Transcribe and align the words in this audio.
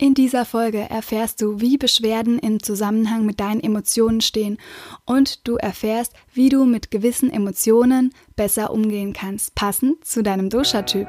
In 0.00 0.14
dieser 0.14 0.44
Folge 0.44 0.88
erfährst 0.88 1.42
du, 1.42 1.60
wie 1.60 1.76
Beschwerden 1.76 2.38
im 2.38 2.62
Zusammenhang 2.62 3.26
mit 3.26 3.40
deinen 3.40 3.60
Emotionen 3.60 4.20
stehen 4.20 4.56
und 5.04 5.48
du 5.48 5.56
erfährst, 5.56 6.12
wie 6.32 6.48
du 6.50 6.64
mit 6.64 6.92
gewissen 6.92 7.32
Emotionen 7.32 8.14
besser 8.36 8.70
umgehen 8.70 9.12
kannst, 9.12 9.56
passend 9.56 10.04
zu 10.04 10.22
deinem 10.22 10.50
Dosha-Typ. 10.50 11.08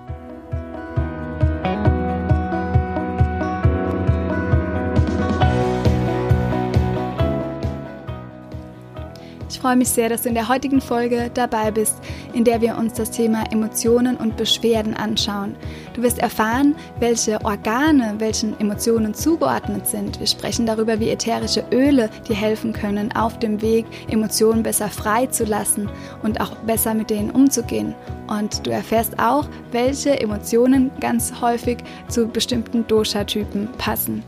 Freue 9.59 9.75
mich 9.75 9.89
sehr, 9.89 10.09
dass 10.09 10.21
du 10.21 10.29
in 10.29 10.35
der 10.35 10.47
heutigen 10.47 10.81
Folge 10.81 11.31
dabei 11.33 11.71
bist, 11.71 11.95
in 12.33 12.43
der 12.43 12.61
wir 12.61 12.77
uns 12.77 12.93
das 12.93 13.11
Thema 13.11 13.43
Emotionen 13.51 14.17
und 14.17 14.37
Beschwerden 14.37 14.93
anschauen. 14.93 15.55
Du 15.93 16.03
wirst 16.03 16.19
erfahren, 16.19 16.75
welche 16.99 17.43
Organe 17.43 18.15
welchen 18.19 18.59
Emotionen 18.59 19.13
zugeordnet 19.13 19.87
sind. 19.87 20.19
Wir 20.19 20.27
sprechen 20.27 20.65
darüber, 20.65 20.99
wie 20.99 21.09
ätherische 21.09 21.65
Öle 21.71 22.09
dir 22.27 22.35
helfen 22.35 22.73
können, 22.73 23.11
auf 23.13 23.39
dem 23.39 23.61
Weg 23.61 23.85
Emotionen 24.09 24.63
besser 24.63 24.89
frei 24.89 25.25
zu 25.25 25.43
lassen 25.43 25.89
und 26.23 26.39
auch 26.39 26.55
besser 26.57 26.93
mit 26.93 27.09
denen 27.09 27.31
umzugehen. 27.31 27.95
Und 28.27 28.65
du 28.65 28.71
erfährst 28.71 29.19
auch, 29.19 29.47
welche 29.71 30.19
Emotionen 30.19 30.91
ganz 30.99 31.41
häufig 31.41 31.79
zu 32.07 32.27
bestimmten 32.27 32.87
Dosha-Typen 32.87 33.69
passen. 33.77 34.23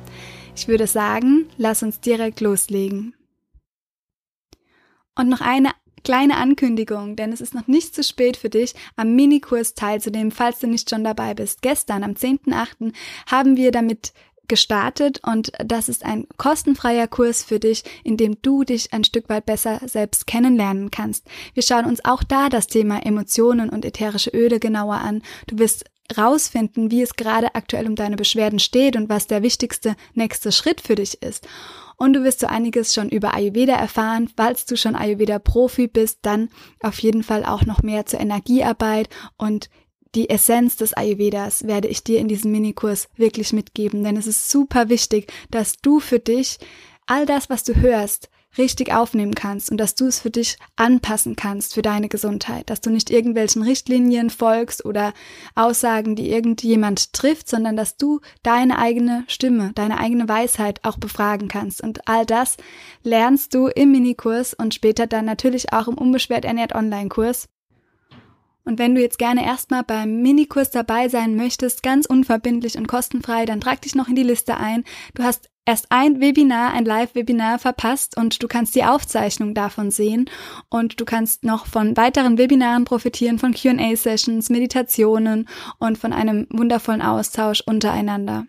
Ich 0.55 0.67
würde 0.67 0.87
sagen, 0.87 1.47
lass 1.57 1.83
uns 1.83 1.99
direkt 1.99 2.41
loslegen. 2.41 3.13
Und 5.15 5.29
noch 5.29 5.41
eine 5.41 5.71
kleine 6.03 6.37
Ankündigung, 6.37 7.15
denn 7.15 7.31
es 7.31 7.41
ist 7.41 7.55
noch 7.55 7.67
nicht 7.67 7.95
zu 7.95 8.03
spät 8.03 8.37
für 8.37 8.49
dich, 8.49 8.73
am 8.95 9.15
Minikurs 9.15 9.73
teilzunehmen, 9.73 10.31
falls 10.31 10.59
du 10.59 10.67
nicht 10.67 10.89
schon 10.89 11.03
dabei 11.03 11.33
bist. 11.33 11.61
Gestern, 11.61 12.03
am 12.03 12.11
10.8., 12.11 12.93
haben 13.27 13.55
wir 13.55 13.71
damit 13.71 14.13
gestartet 14.47 15.21
und 15.25 15.53
das 15.65 15.87
ist 15.87 16.03
ein 16.03 16.27
kostenfreier 16.37 17.07
Kurs 17.07 17.43
für 17.43 17.59
dich, 17.59 17.83
in 18.03 18.17
dem 18.17 18.41
du 18.41 18.63
dich 18.63 18.91
ein 18.91 19.05
Stück 19.05 19.29
weit 19.29 19.45
besser 19.45 19.79
selbst 19.85 20.27
kennenlernen 20.27 20.91
kannst. 20.91 21.25
Wir 21.53 21.63
schauen 21.63 21.85
uns 21.85 22.03
auch 22.03 22.23
da 22.23 22.49
das 22.49 22.67
Thema 22.67 23.05
Emotionen 23.05 23.69
und 23.69 23.85
ätherische 23.85 24.31
Öle 24.31 24.59
genauer 24.59 24.95
an. 24.95 25.21
Du 25.47 25.59
wirst 25.59 25.85
rausfinden, 26.17 26.91
wie 26.91 27.01
es 27.01 27.15
gerade 27.15 27.55
aktuell 27.55 27.87
um 27.87 27.95
deine 27.95 28.15
Beschwerden 28.15 28.59
steht 28.59 28.95
und 28.95 29.09
was 29.09 29.27
der 29.27 29.41
wichtigste 29.41 29.95
nächste 30.13 30.51
Schritt 30.51 30.81
für 30.81 30.95
dich 30.95 31.21
ist. 31.21 31.47
Und 31.95 32.13
du 32.13 32.23
wirst 32.23 32.39
so 32.39 32.47
einiges 32.47 32.93
schon 32.93 33.09
über 33.09 33.33
Ayurveda 33.33 33.73
erfahren. 33.73 34.29
Falls 34.35 34.65
du 34.65 34.75
schon 34.75 34.95
Ayurveda-Profi 34.95 35.87
bist, 35.87 36.19
dann 36.23 36.49
auf 36.81 36.99
jeden 36.99 37.23
Fall 37.23 37.45
auch 37.45 37.65
noch 37.65 37.83
mehr 37.83 38.05
zur 38.05 38.19
Energiearbeit 38.19 39.09
und 39.37 39.69
die 40.15 40.29
Essenz 40.29 40.75
des 40.75 40.93
Ayurvedas 40.93 41.65
werde 41.65 41.87
ich 41.87 42.03
dir 42.03 42.19
in 42.19 42.27
diesem 42.27 42.51
Minikurs 42.51 43.07
wirklich 43.15 43.51
mitgeben, 43.51 44.03
denn 44.03 44.15
es 44.15 44.27
ist 44.27 44.49
super 44.49 44.89
wichtig, 44.89 45.31
dass 45.49 45.77
du 45.77 45.99
für 45.99 46.19
dich 46.19 46.59
all 47.07 47.25
das, 47.25 47.49
was 47.49 47.63
du 47.63 47.75
hörst, 47.75 48.29
richtig 48.57 48.93
aufnehmen 48.93 49.35
kannst 49.35 49.71
und 49.71 49.77
dass 49.77 49.95
du 49.95 50.05
es 50.05 50.19
für 50.19 50.29
dich 50.29 50.57
anpassen 50.75 51.35
kannst 51.35 51.73
für 51.73 51.81
deine 51.81 52.09
Gesundheit, 52.09 52.69
dass 52.69 52.81
du 52.81 52.89
nicht 52.89 53.09
irgendwelchen 53.09 53.63
Richtlinien 53.63 54.29
folgst 54.29 54.85
oder 54.85 55.13
Aussagen, 55.55 56.15
die 56.15 56.29
irgendjemand 56.29 57.13
trifft, 57.13 57.49
sondern 57.49 57.75
dass 57.75 57.97
du 57.97 58.19
deine 58.43 58.77
eigene 58.77 59.23
Stimme, 59.27 59.71
deine 59.75 59.99
eigene 59.99 60.27
Weisheit 60.27 60.79
auch 60.83 60.97
befragen 60.97 61.47
kannst. 61.47 61.81
Und 61.81 62.07
all 62.07 62.25
das 62.25 62.57
lernst 63.03 63.53
du 63.53 63.67
im 63.67 63.91
Minikurs 63.91 64.53
und 64.53 64.73
später 64.73 65.07
dann 65.07 65.25
natürlich 65.25 65.73
auch 65.73 65.87
im 65.87 65.97
Unbeschwert 65.97 66.45
ernährt 66.45 66.75
Online-Kurs. 66.75 67.47
Und 68.65 68.79
wenn 68.79 68.95
du 68.95 69.01
jetzt 69.01 69.19
gerne 69.19 69.45
erstmal 69.45 69.83
beim 69.83 70.21
Minikurs 70.21 70.71
dabei 70.71 71.09
sein 71.09 71.35
möchtest, 71.35 71.83
ganz 71.83 72.05
unverbindlich 72.05 72.77
und 72.77 72.87
kostenfrei, 72.87 73.45
dann 73.45 73.61
trag 73.61 73.81
dich 73.81 73.95
noch 73.95 74.07
in 74.07 74.15
die 74.15 74.23
Liste 74.23 74.57
ein. 74.57 74.83
Du 75.15 75.23
hast 75.23 75.49
erst 75.65 75.87
ein 75.89 76.19
Webinar, 76.19 76.73
ein 76.73 76.85
Live-Webinar 76.85 77.59
verpasst 77.59 78.17
und 78.17 78.41
du 78.41 78.47
kannst 78.47 78.75
die 78.75 78.83
Aufzeichnung 78.83 79.53
davon 79.53 79.91
sehen 79.91 80.29
und 80.69 80.99
du 80.99 81.05
kannst 81.05 81.43
noch 81.43 81.65
von 81.65 81.95
weiteren 81.97 82.37
Webinaren 82.37 82.85
profitieren, 82.85 83.39
von 83.39 83.53
QA-Sessions, 83.53 84.49
Meditationen 84.49 85.47
und 85.79 85.97
von 85.97 86.13
einem 86.13 86.47
wundervollen 86.49 87.01
Austausch 87.01 87.61
untereinander. 87.65 88.45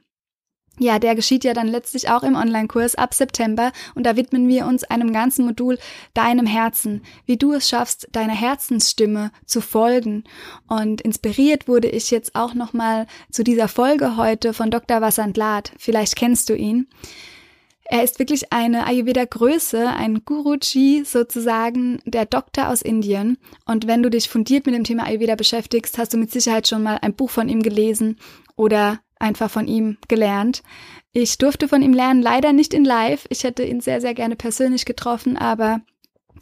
Ja, 0.79 0.99
der 0.99 1.15
geschieht 1.15 1.45
ja 1.45 1.55
dann 1.55 1.69
letztlich 1.69 2.11
auch 2.11 2.25
im 2.25 2.35
Online-Kurs 2.35 2.97
ab 2.97 3.15
September 3.15 3.71
und 3.95 4.05
da 4.05 4.17
widmen 4.17 4.49
wir 4.49 4.67
uns 4.67 4.83
einem 4.83 5.12
ganzen 5.12 5.45
Modul 5.45 5.79
deinem 6.15 6.47
Herzen, 6.47 7.03
wie 7.27 7.37
du 7.37 7.53
es 7.53 7.69
schaffst, 7.69 8.09
deiner 8.11 8.35
Herzensstimme 8.35 9.31
zu 9.47 9.61
folgen. 9.61 10.25
Und 10.67 11.01
inspiriert 11.01 11.69
wurde 11.69 11.89
ich 11.89 12.11
jetzt 12.11 12.35
auch 12.35 12.55
nochmal 12.55 13.07
zu 13.31 13.45
dieser 13.45 13.69
Folge 13.69 14.17
heute 14.17 14.53
von 14.53 14.71
Dr. 14.71 15.01
Vasant 15.01 15.39
Vielleicht 15.79 16.17
kennst 16.17 16.49
du 16.49 16.57
ihn. 16.57 16.89
Er 17.87 18.03
ist 18.03 18.19
wirklich 18.19 18.53
eine 18.53 18.87
Ayurveda-Größe, 18.87 19.87
ein 19.87 20.25
Guruji 20.25 21.05
sozusagen, 21.05 22.01
der 22.06 22.25
Doktor 22.25 22.71
aus 22.71 22.83
Indien. 22.83 23.37
Und 23.67 23.87
wenn 23.87 24.03
du 24.03 24.09
dich 24.09 24.29
fundiert 24.29 24.67
mit 24.67 24.75
dem 24.75 24.85
Thema 24.85 25.05
Ayurveda 25.05 25.35
beschäftigst, 25.35 25.99
hast 25.99 26.15
du 26.15 26.17
mit 26.17 26.31
Sicherheit 26.31 26.67
schon 26.67 26.83
mal 26.83 26.99
ein 27.03 27.15
Buch 27.15 27.31
von 27.31 27.49
ihm 27.49 27.62
gelesen 27.62 28.17
oder 28.56 29.01
einfach 29.25 29.51
von 29.51 29.67
ihm 29.67 29.97
gelernt. 30.07 30.62
Ich 31.12 31.39
durfte 31.39 31.67
von 31.67 31.83
ihm 31.83 31.93
lernen, 31.93 32.23
leider 32.23 32.53
nicht 32.53 32.75
in 32.75 32.85
live. 32.85 33.27
Ich 33.31 33.43
hätte 33.43 33.65
ihn 33.65 33.81
sehr, 33.81 34.01
sehr 34.01 34.15
gerne 34.15 34.37
persönlich 34.37 34.85
getroffen, 34.85 35.37
aber 35.37 35.81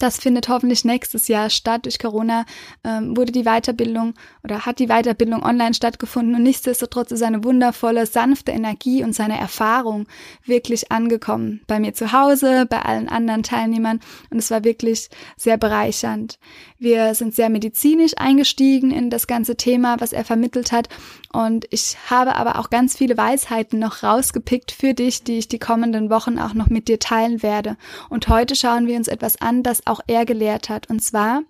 das 0.02 0.18
findet 0.18 0.48
hoffentlich 0.48 0.84
nächstes 0.84 1.28
Jahr 1.28 1.48
statt. 1.48 1.84
Durch 1.84 2.00
Corona 2.00 2.44
ähm, 2.82 3.16
wurde 3.16 3.30
die 3.30 3.44
Weiterbildung 3.44 4.14
oder 4.42 4.66
hat 4.66 4.80
die 4.80 4.88
Weiterbildung 4.88 5.44
online 5.44 5.74
stattgefunden 5.74 6.34
und 6.34 6.42
nichtsdestotrotz 6.42 7.12
ist 7.12 7.20
seine 7.20 7.44
wundervolle, 7.44 8.06
sanfte 8.06 8.50
Energie 8.50 9.04
und 9.04 9.14
seine 9.14 9.38
Erfahrung 9.38 10.06
wirklich 10.44 10.90
angekommen. 10.90 11.60
Bei 11.68 11.78
mir 11.78 11.94
zu 11.94 12.12
Hause, 12.12 12.66
bei 12.68 12.82
allen 12.82 13.08
anderen 13.08 13.44
Teilnehmern 13.44 14.00
und 14.30 14.38
es 14.38 14.50
war 14.50 14.64
wirklich 14.64 15.08
sehr 15.36 15.56
bereichernd. 15.56 16.40
Wir 16.78 17.14
sind 17.14 17.34
sehr 17.34 17.48
medizinisch 17.48 18.14
eingestiegen 18.16 18.90
in 18.90 19.08
das 19.08 19.28
ganze 19.28 19.56
Thema, 19.56 20.00
was 20.00 20.12
er 20.12 20.24
vermittelt 20.24 20.72
hat 20.72 20.88
und 21.32 21.66
ich 21.70 21.96
habe 22.10 22.36
aber 22.36 22.58
auch 22.58 22.69
ganz 22.69 22.96
viele 22.96 23.16
Weisheiten 23.16 23.78
noch 23.78 24.02
rausgepickt 24.02 24.70
für 24.70 24.92
dich, 24.92 25.24
die 25.24 25.38
ich 25.38 25.48
die 25.48 25.58
kommenden 25.58 26.10
Wochen 26.10 26.38
auch 26.38 26.52
noch 26.52 26.69
mit 26.69 26.88
dir 26.88 26.98
teilen 26.98 27.42
werde. 27.42 27.76
Und 28.10 28.28
heute 28.28 28.54
schauen 28.54 28.86
wir 28.86 28.96
uns 28.96 29.08
etwas 29.08 29.40
an, 29.40 29.62
das 29.62 29.86
er 30.06 30.25
gelehrt 30.25 30.69
hat. 30.69 30.88
Und 30.91 31.00
zwar 31.00 31.42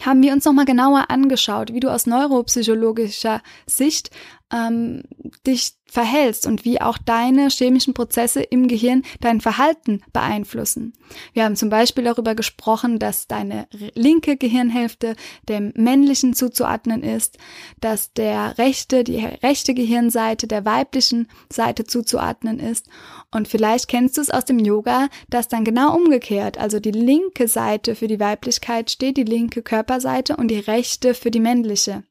haben 0.00 0.22
wir 0.22 0.32
uns 0.32 0.44
nochmal 0.44 0.64
genauer 0.66 1.10
angeschaut, 1.10 1.72
wie 1.72 1.80
du 1.80 1.88
aus 1.90 2.06
neuropsychologischer 2.06 3.40
Sicht 3.66 4.10
ähm, 4.52 5.02
dich 5.46 5.74
verhältst 5.88 6.46
und 6.46 6.64
wie 6.64 6.80
auch 6.80 6.98
deine 6.98 7.48
chemischen 7.48 7.94
Prozesse 7.94 8.42
im 8.42 8.68
Gehirn 8.68 9.02
dein 9.20 9.40
Verhalten 9.40 10.02
beeinflussen. 10.12 10.92
Wir 11.32 11.44
haben 11.44 11.56
zum 11.56 11.70
Beispiel 11.70 12.04
darüber 12.04 12.34
gesprochen, 12.34 12.98
dass 12.98 13.28
deine 13.28 13.68
linke 13.94 14.36
Gehirnhälfte 14.36 15.16
dem 15.48 15.72
männlichen 15.76 16.34
zuzuordnen 16.34 17.02
ist, 17.02 17.38
dass 17.80 18.12
der 18.12 18.58
rechte, 18.58 19.04
die 19.04 19.18
rechte 19.18 19.74
Gehirnseite 19.74 20.46
der 20.46 20.64
weiblichen 20.64 21.28
Seite 21.50 21.84
zuzuordnen 21.84 22.58
ist. 22.58 22.88
Und 23.30 23.48
vielleicht 23.48 23.88
kennst 23.88 24.16
du 24.16 24.20
es 24.20 24.30
aus 24.30 24.44
dem 24.44 24.58
Yoga, 24.58 25.08
dass 25.30 25.48
dann 25.48 25.64
genau 25.64 25.94
umgekehrt, 25.96 26.58
also 26.58 26.80
die 26.80 26.90
linke 26.90 27.48
Seite 27.48 27.94
für 27.94 28.08
die 28.08 28.20
Weiblichkeit 28.20 28.90
steht, 28.90 29.16
die 29.16 29.24
linke 29.24 29.62
Körperseite 29.62 30.36
und 30.36 30.48
die 30.48 30.58
rechte 30.58 31.14
für 31.14 31.30
die 31.30 31.40
männliche. 31.40 32.02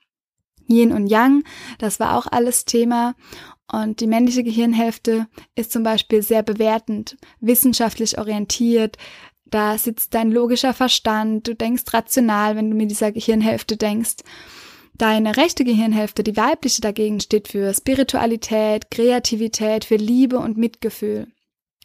Yin 0.68 0.92
und 0.92 1.08
Yang, 1.08 1.44
das 1.78 2.00
war 2.00 2.18
auch 2.18 2.28
alles 2.28 2.66
Thema. 2.66 3.16
Und 3.72 4.00
die 4.00 4.08
männliche 4.08 4.44
Gehirnhälfte 4.44 5.28
ist 5.56 5.72
zum 5.72 5.84
Beispiel 5.84 6.22
sehr 6.22 6.44
bewertend, 6.44 7.18
wissenschaftlich 7.40 8.18
orientiert. 8.20 8.98
Da 9.46 9.78
sitzt 9.78 10.14
dein 10.14 10.32
logischer 10.32 10.74
Verstand, 10.74 11.48
du 11.48 11.56
denkst 11.56 11.84
rational, 11.92 12.56
wenn 12.56 12.70
du 12.70 12.76
mit 12.76 12.92
dieser 12.92 13.12
Gehirnhälfte 13.12 13.78
denkst. 13.78 14.18
Deine 14.98 15.36
rechte 15.36 15.66
Gehirnhälfte, 15.66 16.24
die 16.24 16.38
weibliche 16.38 16.82
dagegen, 16.82 17.20
steht 17.20 17.50
für 17.50 17.74
Spiritualität, 17.74 18.90
Kreativität, 18.92 19.84
für 19.84 19.98
Liebe 19.98 20.40
und 20.40 20.58
Mitgefühl. 20.58 21.28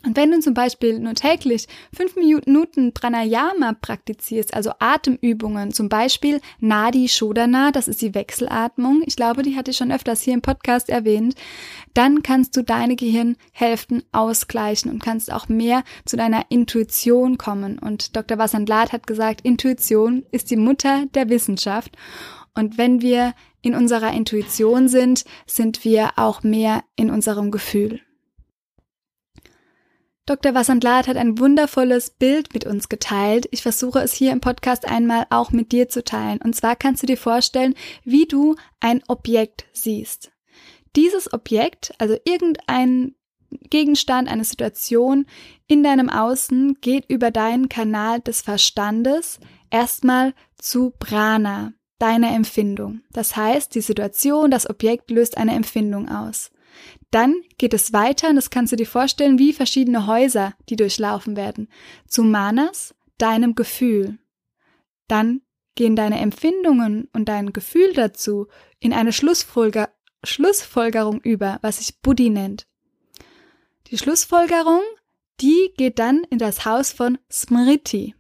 Und 0.02 0.16
wenn 0.16 0.30
du 0.30 0.40
zum 0.40 0.54
Beispiel 0.54 0.98
nur 0.98 1.14
täglich 1.14 1.68
fünf 1.94 2.16
Minuten 2.16 2.94
Pranayama 2.94 3.74
praktizierst, 3.74 4.54
also 4.54 4.72
Atemübungen, 4.78 5.72
zum 5.72 5.90
Beispiel 5.90 6.40
Nadi 6.58 7.06
Shodana, 7.08 7.70
das 7.70 7.86
ist 7.86 8.00
die 8.00 8.14
Wechselatmung, 8.14 9.02
ich 9.04 9.16
glaube, 9.16 9.42
die 9.42 9.56
hatte 9.56 9.72
ich 9.72 9.76
schon 9.76 9.92
öfters 9.92 10.22
hier 10.22 10.32
im 10.32 10.40
Podcast 10.40 10.88
erwähnt, 10.88 11.34
dann 11.92 12.22
kannst 12.22 12.56
du 12.56 12.62
deine 12.62 12.96
Gehirnhälften 12.96 14.02
ausgleichen 14.10 14.90
und 14.90 15.02
kannst 15.02 15.30
auch 15.30 15.48
mehr 15.48 15.84
zu 16.06 16.16
deiner 16.16 16.46
Intuition 16.48 17.36
kommen. 17.36 17.78
Und 17.78 18.16
Dr. 18.16 18.38
Vasandlat 18.38 18.92
hat 18.92 19.06
gesagt, 19.06 19.42
Intuition 19.42 20.24
ist 20.30 20.50
die 20.50 20.56
Mutter 20.56 21.04
der 21.14 21.28
Wissenschaft. 21.28 21.94
Und 22.54 22.78
wenn 22.78 23.02
wir 23.02 23.34
in 23.60 23.74
unserer 23.74 24.12
Intuition 24.12 24.88
sind, 24.88 25.24
sind 25.46 25.84
wir 25.84 26.12
auch 26.16 26.42
mehr 26.42 26.82
in 26.96 27.10
unserem 27.10 27.50
Gefühl. 27.50 28.00
Dr. 30.30 30.54
Vasantlat 30.54 31.08
hat 31.08 31.16
ein 31.16 31.40
wundervolles 31.40 32.10
Bild 32.10 32.54
mit 32.54 32.64
uns 32.64 32.88
geteilt. 32.88 33.48
Ich 33.50 33.62
versuche 33.62 33.98
es 33.98 34.14
hier 34.14 34.30
im 34.30 34.40
Podcast 34.40 34.86
einmal 34.86 35.26
auch 35.28 35.50
mit 35.50 35.72
dir 35.72 35.88
zu 35.88 36.04
teilen. 36.04 36.38
Und 36.40 36.54
zwar 36.54 36.76
kannst 36.76 37.02
du 37.02 37.08
dir 37.08 37.16
vorstellen, 37.16 37.74
wie 38.04 38.26
du 38.26 38.54
ein 38.78 39.02
Objekt 39.08 39.64
siehst. 39.72 40.30
Dieses 40.94 41.32
Objekt, 41.32 41.94
also 41.98 42.16
irgendein 42.24 43.16
Gegenstand, 43.70 44.28
eine 44.28 44.44
Situation 44.44 45.26
in 45.66 45.82
deinem 45.82 46.08
Außen 46.08 46.78
geht 46.80 47.10
über 47.10 47.32
deinen 47.32 47.68
Kanal 47.68 48.20
des 48.20 48.40
Verstandes 48.40 49.40
erstmal 49.68 50.32
zu 50.56 50.92
Prana, 50.96 51.72
deiner 51.98 52.32
Empfindung. 52.32 53.00
Das 53.10 53.34
heißt, 53.34 53.74
die 53.74 53.80
Situation, 53.80 54.52
das 54.52 54.70
Objekt 54.70 55.10
löst 55.10 55.36
eine 55.36 55.56
Empfindung 55.56 56.08
aus. 56.08 56.52
Dann 57.10 57.42
geht 57.58 57.74
es 57.74 57.92
weiter, 57.92 58.28
und 58.28 58.36
das 58.36 58.50
kannst 58.50 58.72
du 58.72 58.76
dir 58.76 58.86
vorstellen, 58.86 59.38
wie 59.38 59.52
verschiedene 59.52 60.06
Häuser, 60.06 60.54
die 60.68 60.76
durchlaufen 60.76 61.36
werden. 61.36 61.68
Zu 62.06 62.22
Manas, 62.22 62.94
deinem 63.18 63.54
Gefühl. 63.54 64.18
Dann 65.08 65.42
gehen 65.74 65.96
deine 65.96 66.20
Empfindungen 66.20 67.08
und 67.12 67.28
dein 67.28 67.52
Gefühl 67.52 67.92
dazu 67.94 68.46
in 68.78 68.92
eine 68.92 69.12
Schlussfolger 69.12 69.88
Schlussfolgerung 70.22 71.20
über, 71.22 71.58
was 71.62 71.78
sich 71.78 72.00
Buddhi 72.00 72.28
nennt. 72.28 72.66
Die 73.86 73.98
Schlussfolgerung, 73.98 74.82
die 75.40 75.72
geht 75.76 75.98
dann 75.98 76.24
in 76.24 76.38
das 76.38 76.66
Haus 76.66 76.92
von 76.92 77.18
Smriti. 77.32 78.14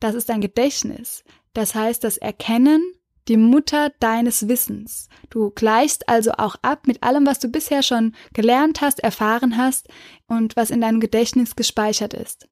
Das 0.00 0.14
ist 0.14 0.30
ein 0.30 0.40
Gedächtnis. 0.40 1.24
Das 1.52 1.74
heißt, 1.74 2.02
das 2.04 2.16
Erkennen 2.16 2.82
die 3.28 3.36
Mutter 3.36 3.90
deines 4.00 4.48
Wissens. 4.48 5.08
Du 5.30 5.50
gleichst 5.50 6.08
also 6.08 6.32
auch 6.32 6.56
ab 6.62 6.86
mit 6.86 7.02
allem, 7.02 7.26
was 7.26 7.38
du 7.38 7.48
bisher 7.48 7.82
schon 7.82 8.14
gelernt 8.32 8.80
hast, 8.80 9.00
erfahren 9.00 9.56
hast 9.56 9.88
und 10.26 10.56
was 10.56 10.70
in 10.70 10.80
deinem 10.80 11.00
Gedächtnis 11.00 11.56
gespeichert 11.56 12.14
ist. 12.14 12.48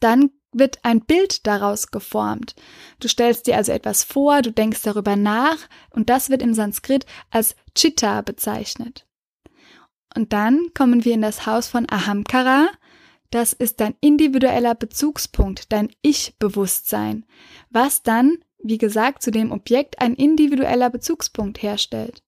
Dann 0.00 0.30
wird 0.52 0.84
ein 0.84 1.00
Bild 1.00 1.46
daraus 1.46 1.90
geformt. 1.90 2.54
Du 2.98 3.08
stellst 3.08 3.46
dir 3.46 3.56
also 3.56 3.72
etwas 3.72 4.02
vor, 4.02 4.42
du 4.42 4.52
denkst 4.52 4.82
darüber 4.82 5.16
nach 5.16 5.58
und 5.90 6.10
das 6.10 6.28
wird 6.28 6.42
im 6.42 6.54
Sanskrit 6.54 7.06
als 7.30 7.54
Chitta 7.74 8.20
bezeichnet. 8.22 9.06
Und 10.14 10.32
dann 10.32 10.70
kommen 10.74 11.04
wir 11.04 11.14
in 11.14 11.22
das 11.22 11.46
Haus 11.46 11.68
von 11.68 11.86
Ahamkara. 11.88 12.68
Das 13.30 13.52
ist 13.52 13.78
dein 13.78 13.94
individueller 14.00 14.74
Bezugspunkt, 14.74 15.72
dein 15.72 15.88
Ich-Bewusstsein, 16.02 17.24
was 17.70 18.02
dann 18.02 18.38
wie 18.62 18.78
gesagt, 18.78 19.22
zu 19.22 19.30
dem 19.30 19.52
Objekt 19.52 20.00
ein 20.00 20.14
individueller 20.14 20.90
Bezugspunkt 20.90 21.62
herstellt, 21.62 22.22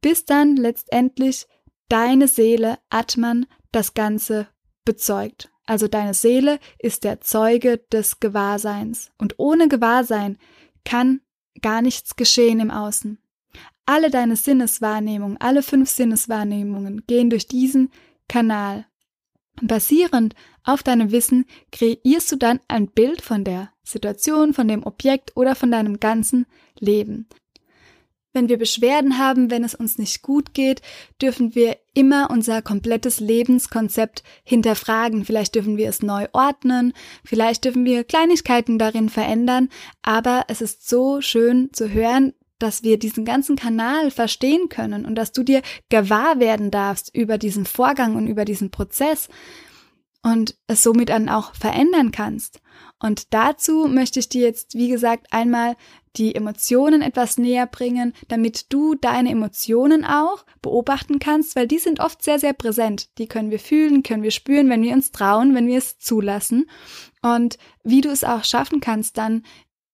bis 0.00 0.24
dann 0.24 0.56
letztendlich 0.56 1.46
deine 1.88 2.28
Seele, 2.28 2.78
Atman, 2.90 3.46
das 3.72 3.94
Ganze 3.94 4.48
bezeugt. 4.84 5.50
Also 5.66 5.88
deine 5.88 6.14
Seele 6.14 6.58
ist 6.78 7.04
der 7.04 7.20
Zeuge 7.20 7.78
des 7.92 8.20
Gewahrseins. 8.20 9.10
Und 9.18 9.34
ohne 9.38 9.68
Gewahrsein 9.68 10.38
kann 10.84 11.20
gar 11.60 11.82
nichts 11.82 12.16
geschehen 12.16 12.60
im 12.60 12.70
Außen. 12.70 13.18
Alle 13.84 14.10
deine 14.10 14.36
Sinneswahrnehmungen, 14.36 15.36
alle 15.40 15.62
fünf 15.62 15.90
Sinneswahrnehmungen 15.90 17.04
gehen 17.06 17.30
durch 17.30 17.46
diesen 17.48 17.90
Kanal. 18.28 18.86
Basierend 19.62 20.34
auf 20.64 20.82
deinem 20.82 21.12
Wissen 21.12 21.46
kreierst 21.72 22.30
du 22.30 22.36
dann 22.36 22.60
ein 22.68 22.88
Bild 22.88 23.22
von 23.22 23.44
der 23.44 23.70
Situation, 23.82 24.52
von 24.52 24.68
dem 24.68 24.84
Objekt 24.84 25.36
oder 25.36 25.54
von 25.54 25.70
deinem 25.70 26.00
ganzen 26.00 26.46
Leben. 26.78 27.28
Wenn 28.36 28.50
wir 28.50 28.58
Beschwerden 28.58 29.16
haben, 29.16 29.50
wenn 29.50 29.64
es 29.64 29.74
uns 29.74 29.96
nicht 29.96 30.20
gut 30.20 30.52
geht, 30.52 30.82
dürfen 31.22 31.54
wir 31.54 31.78
immer 31.94 32.28
unser 32.30 32.60
komplettes 32.60 33.18
Lebenskonzept 33.18 34.22
hinterfragen. 34.44 35.24
Vielleicht 35.24 35.54
dürfen 35.54 35.78
wir 35.78 35.88
es 35.88 36.02
neu 36.02 36.26
ordnen, 36.34 36.92
vielleicht 37.24 37.64
dürfen 37.64 37.86
wir 37.86 38.04
Kleinigkeiten 38.04 38.78
darin 38.78 39.08
verändern, 39.08 39.70
aber 40.02 40.44
es 40.48 40.60
ist 40.60 40.86
so 40.86 41.22
schön 41.22 41.72
zu 41.72 41.88
hören, 41.88 42.34
dass 42.58 42.82
wir 42.82 42.98
diesen 42.98 43.24
ganzen 43.24 43.56
Kanal 43.56 44.10
verstehen 44.10 44.68
können 44.68 45.04
und 45.04 45.14
dass 45.14 45.32
du 45.32 45.42
dir 45.42 45.62
gewahr 45.88 46.40
werden 46.40 46.70
darfst 46.70 47.14
über 47.14 47.38
diesen 47.38 47.66
Vorgang 47.66 48.16
und 48.16 48.26
über 48.26 48.44
diesen 48.44 48.70
Prozess 48.70 49.28
und 50.22 50.56
es 50.66 50.82
somit 50.82 51.10
dann 51.10 51.28
auch 51.28 51.54
verändern 51.54 52.10
kannst. 52.10 52.60
Und 52.98 53.32
dazu 53.32 53.86
möchte 53.86 54.18
ich 54.18 54.28
dir 54.28 54.42
jetzt, 54.42 54.74
wie 54.74 54.88
gesagt, 54.88 55.28
einmal 55.30 55.76
die 56.16 56.34
Emotionen 56.34 57.02
etwas 57.02 57.38
näher 57.38 57.66
bringen, 57.66 58.12
damit 58.26 58.72
du 58.72 58.94
deine 58.94 59.30
Emotionen 59.30 60.04
auch 60.04 60.44
beobachten 60.62 61.18
kannst, 61.18 61.54
weil 61.54 61.68
die 61.68 61.78
sind 61.78 62.00
oft 62.00 62.22
sehr, 62.22 62.38
sehr 62.38 62.54
präsent. 62.54 63.16
Die 63.18 63.28
können 63.28 63.50
wir 63.50 63.60
fühlen, 63.60 64.02
können 64.02 64.22
wir 64.22 64.30
spüren, 64.30 64.68
wenn 64.68 64.82
wir 64.82 64.94
uns 64.94 65.12
trauen, 65.12 65.54
wenn 65.54 65.68
wir 65.68 65.78
es 65.78 65.98
zulassen. 65.98 66.68
Und 67.22 67.58
wie 67.84 68.00
du 68.00 68.08
es 68.08 68.24
auch 68.24 68.44
schaffen 68.44 68.80
kannst, 68.80 69.18
dann, 69.18 69.44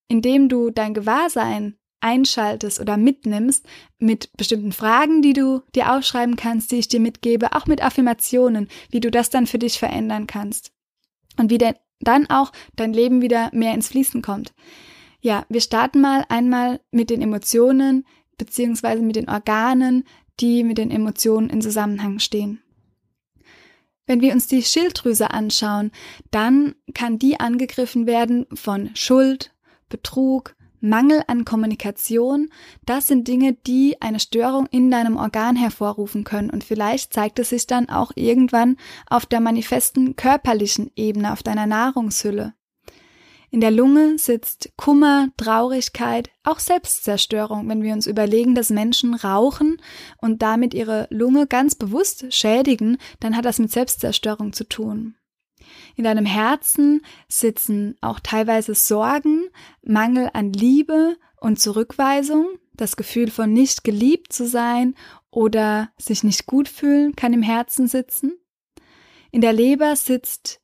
indem 0.08 0.48
du 0.48 0.70
dein 0.70 0.94
Gewahrsein 0.94 1.76
einschaltest 2.02 2.80
oder 2.80 2.96
mitnimmst 2.96 3.66
mit 3.98 4.30
bestimmten 4.36 4.72
Fragen, 4.72 5.22
die 5.22 5.32
du 5.32 5.62
dir 5.74 5.94
aufschreiben 5.94 6.36
kannst, 6.36 6.70
die 6.72 6.76
ich 6.76 6.88
dir 6.88 7.00
mitgebe, 7.00 7.54
auch 7.54 7.66
mit 7.66 7.82
Affirmationen, 7.82 8.68
wie 8.90 9.00
du 9.00 9.10
das 9.10 9.30
dann 9.30 9.46
für 9.46 9.58
dich 9.58 9.78
verändern 9.78 10.26
kannst. 10.26 10.72
Und 11.38 11.50
wie 11.50 11.58
denn 11.58 11.74
dann 12.00 12.28
auch 12.28 12.52
dein 12.76 12.92
Leben 12.92 13.22
wieder 13.22 13.50
mehr 13.52 13.74
ins 13.74 13.88
Fließen 13.88 14.22
kommt. 14.22 14.52
Ja, 15.20 15.46
wir 15.48 15.60
starten 15.60 16.00
mal 16.00 16.24
einmal 16.28 16.80
mit 16.90 17.10
den 17.10 17.22
Emotionen 17.22 18.04
beziehungsweise 18.38 19.02
mit 19.02 19.14
den 19.14 19.28
Organen, 19.28 20.04
die 20.40 20.64
mit 20.64 20.78
den 20.78 20.90
Emotionen 20.90 21.48
in 21.48 21.62
Zusammenhang 21.62 22.18
stehen. 22.18 22.60
Wenn 24.06 24.20
wir 24.20 24.32
uns 24.32 24.48
die 24.48 24.62
Schilddrüse 24.62 25.30
anschauen, 25.30 25.92
dann 26.32 26.74
kann 26.92 27.18
die 27.18 27.38
angegriffen 27.38 28.06
werden 28.06 28.46
von 28.52 28.90
Schuld, 28.94 29.54
Betrug, 29.88 30.56
Mangel 30.82 31.22
an 31.28 31.44
Kommunikation, 31.44 32.50
das 32.84 33.06
sind 33.06 33.28
Dinge, 33.28 33.54
die 33.54 33.96
eine 34.00 34.20
Störung 34.20 34.66
in 34.66 34.90
deinem 34.90 35.16
Organ 35.16 35.56
hervorrufen 35.56 36.24
können 36.24 36.50
und 36.50 36.64
vielleicht 36.64 37.14
zeigt 37.14 37.38
es 37.38 37.50
sich 37.50 37.66
dann 37.66 37.88
auch 37.88 38.10
irgendwann 38.16 38.76
auf 39.08 39.24
der 39.24 39.40
manifesten 39.40 40.16
körperlichen 40.16 40.90
Ebene, 40.96 41.32
auf 41.32 41.42
deiner 41.42 41.66
Nahrungshülle. 41.66 42.54
In 43.50 43.60
der 43.60 43.70
Lunge 43.70 44.18
sitzt 44.18 44.72
Kummer, 44.76 45.28
Traurigkeit, 45.36 46.30
auch 46.42 46.58
Selbstzerstörung, 46.58 47.68
wenn 47.68 47.82
wir 47.82 47.92
uns 47.92 48.06
überlegen, 48.06 48.54
dass 48.54 48.70
Menschen 48.70 49.14
rauchen 49.14 49.76
und 50.16 50.42
damit 50.42 50.74
ihre 50.74 51.06
Lunge 51.10 51.46
ganz 51.46 51.74
bewusst 51.74 52.32
schädigen, 52.34 52.96
dann 53.20 53.36
hat 53.36 53.44
das 53.44 53.58
mit 53.58 53.70
Selbstzerstörung 53.70 54.52
zu 54.52 54.66
tun. 54.66 55.16
In 55.96 56.04
deinem 56.04 56.26
Herzen 56.26 57.02
sitzen 57.28 57.96
auch 58.00 58.20
teilweise 58.20 58.74
Sorgen, 58.74 59.48
Mangel 59.82 60.30
an 60.32 60.52
Liebe 60.52 61.16
und 61.40 61.60
Zurückweisung, 61.60 62.46
das 62.74 62.96
Gefühl 62.96 63.30
von 63.30 63.52
nicht 63.52 63.84
geliebt 63.84 64.32
zu 64.32 64.46
sein 64.46 64.94
oder 65.30 65.90
sich 65.98 66.24
nicht 66.24 66.46
gut 66.46 66.68
fühlen 66.68 67.14
kann 67.16 67.32
im 67.32 67.42
Herzen 67.42 67.86
sitzen. 67.88 68.32
In 69.30 69.40
der 69.40 69.52
Leber 69.52 69.96
sitzt 69.96 70.60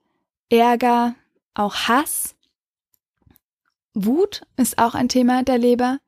Ärger, 0.50 1.14
auch 1.54 1.74
Hass. 1.88 2.34
Wut 3.94 4.42
ist 4.56 4.78
auch 4.78 4.94
ein 4.94 5.08
Thema 5.08 5.42
der 5.42 5.58
Leber. 5.58 5.98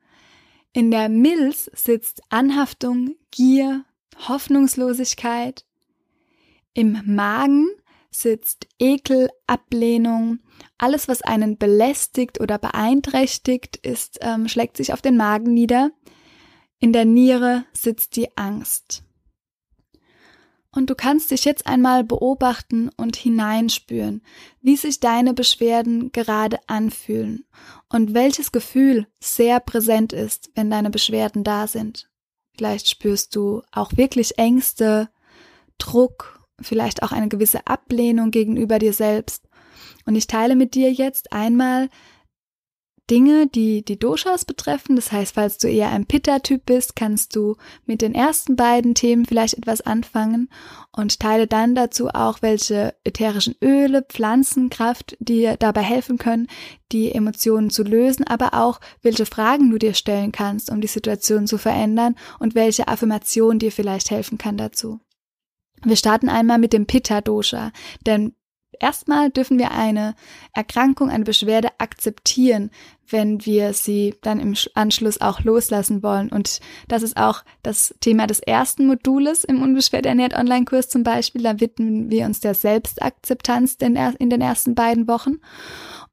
In 0.73 0.91
der 0.91 1.09
Milz 1.09 1.71
sitzt 1.75 2.23
Anhaftung, 2.29 3.17
Gier, 3.31 3.85
Hoffnungslosigkeit. 4.29 5.65
Im 6.73 7.03
Magen 7.05 7.69
sitzt 8.11 8.67
Ekel, 8.79 9.31
Ablehnung, 9.47 10.41
alles, 10.79 11.09
was 11.09 11.23
einen 11.23 11.59
belästigt 11.59 12.41
oder 12.41 12.59
beeinträchtigt, 12.59 13.77
ist, 13.77 14.19
ähm, 14.21 14.49
schlägt 14.49 14.77
sich 14.77 14.93
auf 14.93 15.01
den 15.01 15.17
Magen 15.17 15.55
nieder. 15.55 15.91
In 16.79 16.93
der 16.93 17.05
Niere 17.05 17.65
sitzt 17.73 18.17
die 18.17 18.37
Angst. 18.37 19.05
Und 20.73 20.89
du 20.89 20.95
kannst 20.95 21.33
dich 21.33 21.45
jetzt 21.45 21.67
einmal 21.67 22.05
beobachten 22.05 22.91
und 22.97 23.17
hineinspüren, 23.17 24.23
wie 24.61 24.77
sich 24.77 25.01
deine 25.01 25.35
Beschwerden 25.35 26.13
gerade 26.13 26.59
anfühlen 26.69 27.45
und 27.89 28.15
welches 28.15 28.53
Gefühl 28.53 29.09
sehr 29.19 29.59
präsent 29.59 30.13
ist, 30.13 30.51
wenn 30.55 30.71
deine 30.71 30.91
Beschwerden 30.91 31.43
da 31.43 31.67
sind. 31.67 32.09
Vielleicht 32.57 32.89
spürst 32.89 33.35
du 33.35 33.63
auch 33.73 33.97
wirklich 33.97 34.39
Ängste, 34.39 35.11
Druck, 35.79 36.40
vielleicht 36.61 37.03
auch 37.03 37.13
eine 37.13 37.29
gewisse 37.29 37.67
Ablehnung 37.67 38.31
gegenüber 38.31 38.79
dir 38.79 38.93
selbst. 38.93 39.49
Und 40.07 40.15
ich 40.15 40.27
teile 40.27 40.57
mit 40.57 40.75
dir 40.75 40.93
jetzt 40.93 41.33
einmal 41.33 41.89
Dinge, 43.11 43.49
die 43.49 43.85
die 43.85 43.99
Doshas 43.99 44.45
betreffen. 44.45 44.95
Das 44.95 45.11
heißt, 45.11 45.35
falls 45.35 45.59
du 45.59 45.69
eher 45.69 45.91
ein 45.91 46.07
Pitta-Typ 46.07 46.65
bist, 46.65 46.95
kannst 46.95 47.35
du 47.35 47.57
mit 47.85 48.03
den 48.03 48.15
ersten 48.15 48.55
beiden 48.55 48.95
Themen 48.95 49.27
vielleicht 49.27 49.55
etwas 49.55 49.81
anfangen 49.81 50.49
und 50.93 51.19
teile 51.19 51.49
dann 51.49 51.75
dazu 51.75 52.09
auch, 52.09 52.41
welche 52.41 52.95
ätherischen 53.03 53.57
Öle, 53.63 54.03
Pflanzenkraft 54.03 55.17
dir 55.19 55.57
dabei 55.57 55.83
helfen 55.83 56.19
können, 56.19 56.47
die 56.93 57.13
Emotionen 57.13 57.71
zu 57.71 57.83
lösen, 57.83 58.25
aber 58.27 58.55
auch, 58.55 58.81
welche 59.03 59.27
Fragen 59.27 59.71
du 59.71 59.79
dir 59.79 59.95
stellen 59.95 60.31
kannst, 60.31 60.71
um 60.71 60.81
die 60.81 60.87
Situation 60.87 61.49
zu 61.49 61.59
verändern 61.59 62.15
und 62.39 62.55
welche 62.55 62.87
Affirmation 62.87 63.59
dir 63.59 63.73
vielleicht 63.73 64.13
helfen 64.13 64.39
kann 64.39 64.57
dazu. 64.57 65.01
Wir 65.85 65.97
starten 65.97 66.29
einmal 66.29 66.59
mit 66.59 66.73
dem 66.73 66.87
Pitta-Dosha, 66.87 67.73
denn 68.07 68.35
erstmal 68.79 69.31
dürfen 69.31 69.59
wir 69.59 69.71
eine 69.71 70.15
Erkrankung, 70.55 71.11
eine 71.11 71.25
Beschwerde 71.25 71.69
akzeptieren, 71.79 72.71
wenn 73.09 73.45
wir 73.45 73.73
sie 73.73 74.15
dann 74.23 74.41
im 74.41 74.55
Anschluss 74.75 75.21
auch 75.21 75.41
loslassen 75.41 76.03
wollen. 76.03 76.31
Und 76.31 76.61
das 76.89 77.03
ist 77.03 77.17
auch 77.17 77.43
das 77.63 77.95
Thema 78.01 78.27
des 78.27 78.41
ersten 78.41 78.87
Modules 78.87 79.45
im 79.45 79.63
Unbeschwert 79.63 80.07
ernährt 80.07 80.35
Online-Kurs 80.35 80.89
zum 80.89 81.03
Beispiel. 81.03 81.43
Da 81.43 81.61
widmen 81.61 82.11
wir 82.11 82.25
uns 82.25 82.41
der 82.41 82.55
Selbstakzeptanz 82.55 83.77
in 83.81 84.31
den 84.31 84.41
ersten 84.41 84.75
beiden 84.75 85.09
Wochen. 85.09 85.39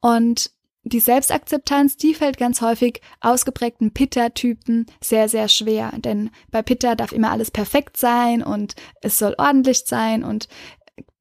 Und 0.02 0.52
die 0.90 1.00
Selbstakzeptanz, 1.00 1.98
die 1.98 2.14
fällt 2.14 2.38
ganz 2.38 2.62
häufig 2.62 3.02
ausgeprägten 3.22 3.94
Pitta-Typen 3.94 4.86
sehr, 5.02 5.30
sehr 5.30 5.48
schwer. 5.48 5.92
Denn 5.98 6.30
bei 6.52 6.62
Pitta 6.62 6.96
darf 6.96 7.12
immer 7.12 7.32
alles 7.32 7.52
perfekt 7.52 7.98
sein 7.98 8.44
und 8.44 8.76
es 9.02 9.20
soll 9.20 9.36
ordentlich 9.38 9.84
sein 9.86 10.24
und 10.24 10.48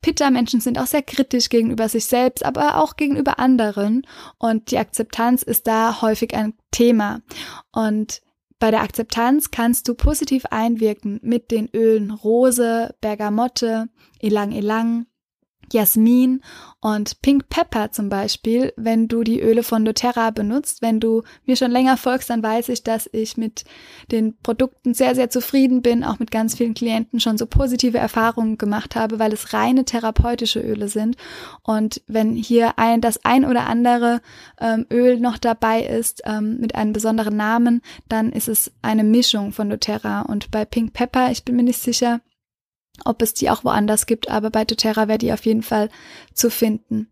Pitta-Menschen 0.06 0.60
sind 0.60 0.78
auch 0.78 0.86
sehr 0.86 1.02
kritisch 1.02 1.48
gegenüber 1.48 1.88
sich 1.88 2.04
selbst, 2.04 2.44
aber 2.44 2.80
auch 2.80 2.94
gegenüber 2.94 3.40
anderen. 3.40 4.06
Und 4.38 4.70
die 4.70 4.78
Akzeptanz 4.78 5.42
ist 5.42 5.66
da 5.66 6.00
häufig 6.00 6.32
ein 6.34 6.54
Thema. 6.70 7.22
Und 7.72 8.22
bei 8.60 8.70
der 8.70 8.82
Akzeptanz 8.82 9.50
kannst 9.50 9.88
du 9.88 9.94
positiv 9.94 10.46
einwirken 10.46 11.18
mit 11.22 11.50
den 11.50 11.68
Ölen 11.74 12.12
Rose, 12.12 12.94
Bergamotte, 13.00 13.88
Ilang 14.20 14.52
Ilang, 14.52 15.06
Jasmin 15.72 16.40
und 16.80 17.20
Pink 17.22 17.48
Pepper 17.48 17.90
zum 17.90 18.08
Beispiel, 18.08 18.72
wenn 18.76 19.08
du 19.08 19.24
die 19.24 19.40
Öle 19.40 19.62
von 19.62 19.84
doTERRA 19.84 20.30
benutzt. 20.30 20.82
Wenn 20.82 21.00
du 21.00 21.22
mir 21.44 21.56
schon 21.56 21.70
länger 21.70 21.96
folgst, 21.96 22.30
dann 22.30 22.42
weiß 22.42 22.68
ich, 22.68 22.84
dass 22.84 23.08
ich 23.12 23.36
mit 23.36 23.64
den 24.12 24.36
Produkten 24.38 24.94
sehr, 24.94 25.14
sehr 25.14 25.30
zufrieden 25.30 25.82
bin, 25.82 26.04
auch 26.04 26.18
mit 26.18 26.30
ganz 26.30 26.54
vielen 26.56 26.74
Klienten 26.74 27.18
schon 27.18 27.38
so 27.38 27.46
positive 27.46 27.98
Erfahrungen 27.98 28.56
gemacht 28.56 28.94
habe, 28.94 29.18
weil 29.18 29.32
es 29.32 29.52
reine 29.52 29.84
therapeutische 29.84 30.60
Öle 30.60 30.88
sind. 30.88 31.16
Und 31.62 32.02
wenn 32.06 32.34
hier 32.34 32.78
ein, 32.78 33.00
das 33.00 33.24
ein 33.24 33.44
oder 33.44 33.66
andere 33.66 34.20
ähm, 34.60 34.86
Öl 34.92 35.18
noch 35.18 35.38
dabei 35.38 35.82
ist 35.82 36.22
ähm, 36.24 36.58
mit 36.60 36.74
einem 36.74 36.92
besonderen 36.92 37.36
Namen, 37.36 37.82
dann 38.08 38.30
ist 38.30 38.48
es 38.48 38.70
eine 38.82 39.04
Mischung 39.04 39.52
von 39.52 39.70
doTERRA. 39.70 40.22
Und 40.22 40.50
bei 40.50 40.64
Pink 40.64 40.92
Pepper, 40.92 41.30
ich 41.32 41.44
bin 41.44 41.56
mir 41.56 41.64
nicht 41.64 41.80
sicher, 41.80 42.20
ob 43.04 43.22
es 43.22 43.34
die 43.34 43.50
auch 43.50 43.64
woanders 43.64 44.06
gibt, 44.06 44.30
aber 44.30 44.50
bei 44.50 44.64
doTERRA 44.64 45.08
wäre 45.08 45.18
die 45.18 45.32
auf 45.32 45.44
jeden 45.44 45.62
Fall 45.62 45.88
zu 46.34 46.50
finden. 46.50 47.08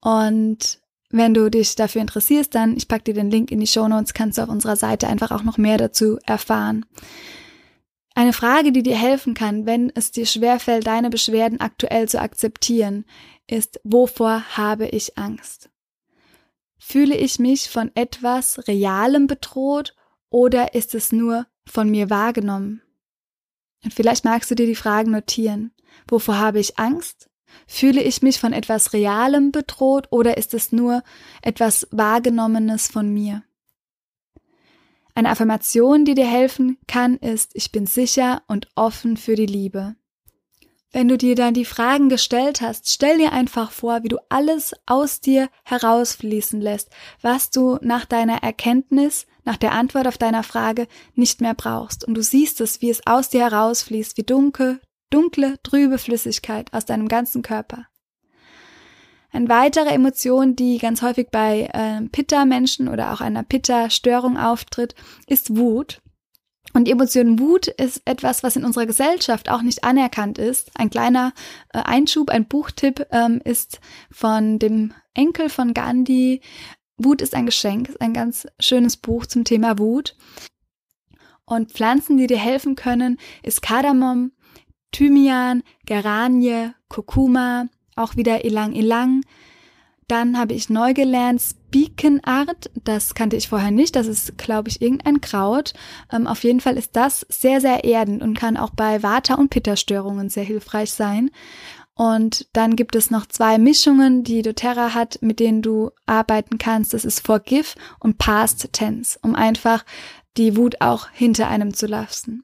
Und 0.00 0.80
wenn 1.10 1.34
du 1.34 1.50
dich 1.50 1.74
dafür 1.74 2.00
interessierst, 2.00 2.54
dann, 2.54 2.76
ich 2.76 2.88
packe 2.88 3.04
dir 3.04 3.14
den 3.14 3.30
Link 3.30 3.50
in 3.50 3.60
die 3.60 3.66
Show 3.66 3.88
Notes, 3.88 4.14
kannst 4.14 4.38
du 4.38 4.42
auf 4.42 4.48
unserer 4.48 4.76
Seite 4.76 5.08
einfach 5.08 5.30
auch 5.32 5.42
noch 5.42 5.58
mehr 5.58 5.76
dazu 5.76 6.18
erfahren. 6.24 6.86
Eine 8.14 8.32
Frage, 8.32 8.72
die 8.72 8.82
dir 8.82 8.96
helfen 8.96 9.34
kann, 9.34 9.66
wenn 9.66 9.90
es 9.94 10.10
dir 10.10 10.26
schwerfällt, 10.26 10.86
deine 10.86 11.10
Beschwerden 11.10 11.60
aktuell 11.60 12.08
zu 12.08 12.20
akzeptieren, 12.20 13.04
ist, 13.46 13.80
wovor 13.82 14.44
habe 14.56 14.86
ich 14.88 15.18
Angst? 15.18 15.70
Fühle 16.78 17.16
ich 17.16 17.38
mich 17.38 17.68
von 17.68 17.90
etwas 17.94 18.66
Realem 18.68 19.26
bedroht 19.26 19.94
oder 20.28 20.74
ist 20.74 20.94
es 20.94 21.12
nur 21.12 21.46
von 21.66 21.90
mir 21.90 22.10
wahrgenommen? 22.10 22.82
Und 23.84 23.94
vielleicht 23.94 24.24
magst 24.24 24.50
du 24.50 24.54
dir 24.54 24.66
die 24.66 24.74
Fragen 24.74 25.10
notieren. 25.10 25.72
Wovor 26.08 26.38
habe 26.38 26.60
ich 26.60 26.78
Angst? 26.78 27.28
Fühle 27.66 28.02
ich 28.02 28.22
mich 28.22 28.38
von 28.38 28.52
etwas 28.52 28.92
Realem 28.92 29.52
bedroht 29.52 30.08
oder 30.10 30.36
ist 30.36 30.54
es 30.54 30.72
nur 30.72 31.02
etwas 31.42 31.88
Wahrgenommenes 31.90 32.88
von 32.88 33.12
mir? 33.12 33.42
Eine 35.14 35.30
Affirmation, 35.30 36.04
die 36.04 36.14
dir 36.14 36.26
helfen 36.26 36.78
kann, 36.86 37.16
ist, 37.16 37.50
ich 37.54 37.72
bin 37.72 37.86
sicher 37.86 38.42
und 38.46 38.68
offen 38.76 39.16
für 39.16 39.34
die 39.34 39.46
Liebe. 39.46 39.96
Wenn 40.92 41.08
du 41.08 41.16
dir 41.16 41.36
dann 41.36 41.54
die 41.54 41.64
Fragen 41.64 42.08
gestellt 42.08 42.60
hast, 42.60 42.88
stell 42.88 43.18
dir 43.18 43.32
einfach 43.32 43.70
vor, 43.70 44.02
wie 44.02 44.08
du 44.08 44.18
alles 44.28 44.74
aus 44.86 45.20
dir 45.20 45.48
herausfließen 45.64 46.60
lässt, 46.60 46.90
was 47.22 47.50
du 47.50 47.78
nach 47.80 48.06
deiner 48.06 48.42
Erkenntnis, 48.42 49.26
nach 49.44 49.56
der 49.56 49.72
Antwort 49.72 50.06
auf 50.06 50.18
deiner 50.18 50.42
Frage 50.42 50.86
nicht 51.14 51.40
mehr 51.40 51.54
brauchst. 51.54 52.04
Und 52.04 52.14
du 52.14 52.22
siehst 52.22 52.60
es, 52.60 52.80
wie 52.82 52.90
es 52.90 53.06
aus 53.06 53.28
dir 53.28 53.40
herausfließt, 53.40 54.16
wie 54.16 54.22
dunkel, 54.22 54.80
dunkle, 55.10 55.58
trübe 55.62 55.98
Flüssigkeit 55.98 56.72
aus 56.72 56.84
deinem 56.84 57.08
ganzen 57.08 57.42
Körper. 57.42 57.86
Eine 59.32 59.48
weitere 59.48 59.90
Emotion, 59.90 60.56
die 60.56 60.78
ganz 60.78 61.02
häufig 61.02 61.28
bei 61.30 61.68
äh, 61.72 62.00
Pitta-Menschen 62.08 62.88
oder 62.88 63.12
auch 63.12 63.20
einer 63.20 63.44
Pitta-Störung 63.44 64.36
auftritt, 64.36 64.94
ist 65.26 65.56
Wut. 65.56 66.00
Und 66.72 66.86
die 66.86 66.92
Emotion 66.92 67.38
Wut 67.38 67.66
ist 67.66 68.02
etwas, 68.04 68.42
was 68.42 68.56
in 68.56 68.64
unserer 68.64 68.86
Gesellschaft 68.86 69.48
auch 69.48 69.62
nicht 69.62 69.82
anerkannt 69.82 70.38
ist. 70.38 70.70
Ein 70.74 70.90
kleiner 70.90 71.32
äh, 71.72 71.78
Einschub, 71.78 72.30
ein 72.30 72.46
Buchtipp 72.46 73.06
ähm, 73.10 73.40
ist 73.44 73.80
von 74.10 74.58
dem 74.58 74.94
Enkel 75.14 75.48
von 75.48 75.74
Gandhi. 75.74 76.40
Wut 77.04 77.22
ist 77.22 77.34
ein 77.34 77.46
Geschenk, 77.46 77.88
ist 77.88 78.00
ein 78.00 78.14
ganz 78.14 78.46
schönes 78.58 78.96
Buch 78.96 79.26
zum 79.26 79.44
Thema 79.44 79.78
Wut. 79.78 80.16
Und 81.44 81.72
Pflanzen, 81.72 82.16
die 82.16 82.26
dir 82.26 82.38
helfen 82.38 82.76
können, 82.76 83.18
ist 83.42 83.62
Kardamom, 83.62 84.32
Thymian, 84.92 85.62
Geranie, 85.86 86.70
Kurkuma, 86.88 87.66
auch 87.96 88.16
wieder 88.16 88.44
Ilang 88.44 88.72
Ilang, 88.72 89.22
dann 90.10 90.36
habe 90.36 90.54
ich 90.54 90.68
neu 90.68 90.92
gelernt 90.92 91.40
Speakenart. 91.40 92.70
Das 92.82 93.14
kannte 93.14 93.36
ich 93.36 93.48
vorher 93.48 93.70
nicht. 93.70 93.94
Das 93.94 94.08
ist, 94.08 94.36
glaube 94.38 94.68
ich, 94.68 94.82
irgendein 94.82 95.20
Kraut. 95.20 95.72
Ähm, 96.12 96.26
auf 96.26 96.42
jeden 96.42 96.58
Fall 96.58 96.76
ist 96.76 96.96
das 96.96 97.24
sehr, 97.28 97.60
sehr 97.60 97.84
erdend 97.84 98.20
und 98.20 98.36
kann 98.36 98.56
auch 98.56 98.70
bei 98.70 99.04
Vata- 99.04 99.36
und 99.36 99.50
Pitta-Störungen 99.50 100.28
sehr 100.28 100.42
hilfreich 100.42 100.90
sein. 100.90 101.30
Und 102.00 102.48
dann 102.54 102.76
gibt 102.76 102.96
es 102.96 103.10
noch 103.10 103.26
zwei 103.26 103.58
Mischungen, 103.58 104.24
die 104.24 104.40
doTERRA 104.40 104.94
hat, 104.94 105.18
mit 105.20 105.38
denen 105.38 105.60
du 105.60 105.90
arbeiten 106.06 106.56
kannst. 106.56 106.94
Das 106.94 107.04
ist 107.04 107.20
Forgive 107.20 107.74
und 107.98 108.16
Past 108.16 108.72
Tense, 108.72 109.18
um 109.20 109.34
einfach 109.34 109.84
die 110.38 110.56
Wut 110.56 110.80
auch 110.80 111.10
hinter 111.10 111.48
einem 111.48 111.74
zu 111.74 111.86
lassen. 111.86 112.42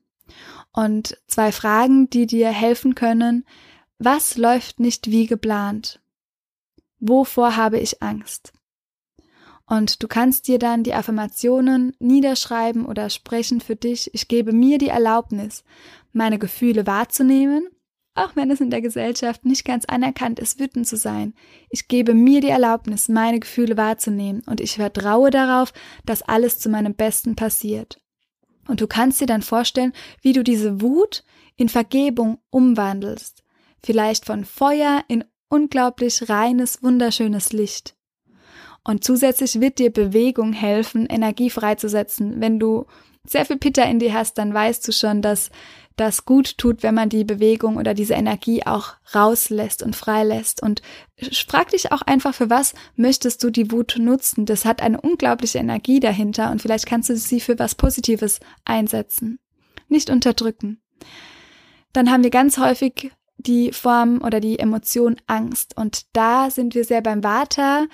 Und 0.72 1.16
zwei 1.26 1.52
Fragen, 1.52 2.10
die 2.10 2.26
dir 2.26 2.50
helfen 2.50 2.94
können. 2.94 3.46
Was 3.98 4.36
läuft 4.36 4.78
nicht 4.78 5.10
wie 5.10 5.26
geplant? 5.26 6.02
Wovor 7.00 7.56
habe 7.56 7.78
ich 7.78 8.02
Angst? 8.02 8.52
Und 9.64 10.02
du 10.02 10.06
kannst 10.06 10.48
dir 10.48 10.58
dann 10.58 10.82
die 10.82 10.92
Affirmationen 10.92 11.96
niederschreiben 11.98 12.84
oder 12.84 13.08
sprechen 13.08 13.62
für 13.62 13.74
dich. 13.74 14.12
Ich 14.12 14.28
gebe 14.28 14.52
mir 14.52 14.76
die 14.76 14.88
Erlaubnis, 14.88 15.64
meine 16.12 16.38
Gefühle 16.38 16.86
wahrzunehmen, 16.86 17.70
auch 18.16 18.34
wenn 18.34 18.50
es 18.50 18.60
in 18.60 18.70
der 18.70 18.80
Gesellschaft 18.80 19.44
nicht 19.44 19.64
ganz 19.64 19.84
anerkannt 19.84 20.40
ist, 20.40 20.58
wütend 20.58 20.86
zu 20.86 20.96
sein. 20.96 21.34
Ich 21.70 21.88
gebe 21.88 22.14
mir 22.14 22.40
die 22.40 22.48
Erlaubnis, 22.48 23.08
meine 23.08 23.40
Gefühle 23.40 23.76
wahrzunehmen 23.76 24.42
und 24.46 24.60
ich 24.60 24.76
vertraue 24.76 25.30
darauf, 25.30 25.72
dass 26.04 26.22
alles 26.22 26.58
zu 26.58 26.68
meinem 26.68 26.94
Besten 26.94 27.36
passiert. 27.36 28.00
Und 28.66 28.80
du 28.80 28.86
kannst 28.86 29.20
dir 29.20 29.26
dann 29.26 29.42
vorstellen, 29.42 29.92
wie 30.22 30.32
du 30.32 30.42
diese 30.42 30.80
Wut 30.80 31.24
in 31.56 31.68
Vergebung 31.68 32.38
umwandelst. 32.50 33.44
Vielleicht 33.82 34.24
von 34.24 34.44
Feuer 34.44 35.04
in 35.08 35.24
unglaublich 35.48 36.28
reines, 36.28 36.82
wunderschönes 36.82 37.52
Licht. 37.52 37.94
Und 38.82 39.04
zusätzlich 39.04 39.60
wird 39.60 39.78
dir 39.78 39.92
Bewegung 39.92 40.52
helfen, 40.52 41.06
Energie 41.06 41.50
freizusetzen. 41.50 42.40
Wenn 42.40 42.58
du 42.58 42.86
sehr 43.30 43.44
viel 43.44 43.56
Pitta 43.56 43.82
in 43.82 43.98
dir 43.98 44.14
hast, 44.14 44.38
dann 44.38 44.52
weißt 44.52 44.86
du 44.86 44.92
schon, 44.92 45.22
dass 45.22 45.50
das 45.96 46.26
gut 46.26 46.58
tut, 46.58 46.82
wenn 46.82 46.94
man 46.94 47.08
die 47.08 47.24
Bewegung 47.24 47.76
oder 47.76 47.94
diese 47.94 48.14
Energie 48.14 48.64
auch 48.66 48.94
rauslässt 49.14 49.82
und 49.82 49.96
freilässt. 49.96 50.62
Und 50.62 50.82
frag 51.32 51.70
dich 51.70 51.90
auch 51.90 52.02
einfach, 52.02 52.34
für 52.34 52.50
was 52.50 52.74
möchtest 52.96 53.42
du 53.42 53.50
die 53.50 53.72
Wut 53.72 53.96
nutzen? 53.98 54.44
Das 54.44 54.64
hat 54.64 54.82
eine 54.82 55.00
unglaubliche 55.00 55.58
Energie 55.58 56.00
dahinter 56.00 56.50
und 56.50 56.60
vielleicht 56.60 56.86
kannst 56.86 57.08
du 57.08 57.16
sie 57.16 57.40
für 57.40 57.58
was 57.58 57.74
Positives 57.74 58.40
einsetzen. 58.64 59.38
Nicht 59.88 60.10
unterdrücken. 60.10 60.82
Dann 61.92 62.10
haben 62.10 62.22
wir 62.22 62.30
ganz 62.30 62.58
häufig 62.58 63.10
die 63.38 63.72
Form 63.72 64.20
oder 64.22 64.40
die 64.40 64.58
Emotion 64.58 65.16
Angst. 65.26 65.76
Und 65.76 66.06
da 66.14 66.50
sind 66.50 66.74
wir 66.74 66.84
sehr 66.84 67.00
beim 67.00 67.24
Vata. 67.24 67.86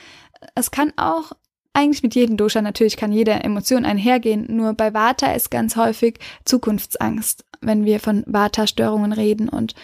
Es 0.56 0.70
kann 0.70 0.92
auch 0.96 1.32
eigentlich 1.74 2.02
mit 2.02 2.14
jedem 2.14 2.36
Dosha 2.36 2.60
natürlich 2.60 2.96
kann 2.96 3.12
jede 3.12 3.32
Emotion 3.32 3.84
einhergehen, 3.84 4.46
nur 4.48 4.74
bei 4.74 4.92
Vata 4.92 5.32
ist 5.32 5.50
ganz 5.50 5.76
häufig 5.76 6.18
Zukunftsangst, 6.44 7.44
wenn 7.60 7.84
wir 7.84 8.00
von 8.00 8.24
Vata-Störungen 8.26 9.12
reden 9.12 9.48
und 9.48 9.74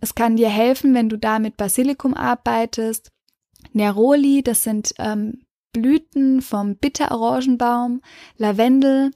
Es 0.00 0.14
kann 0.14 0.36
dir 0.36 0.50
helfen, 0.50 0.94
wenn 0.94 1.08
du 1.08 1.16
da 1.16 1.38
mit 1.38 1.56
Basilikum 1.56 2.12
arbeitest. 2.12 3.10
Neroli, 3.72 4.42
das 4.42 4.62
sind 4.62 4.92
ähm, 4.98 5.44
Blüten 5.74 6.40
vom 6.40 6.76
Bitterorangenbaum, 6.76 8.00
Lavendel 8.38 9.10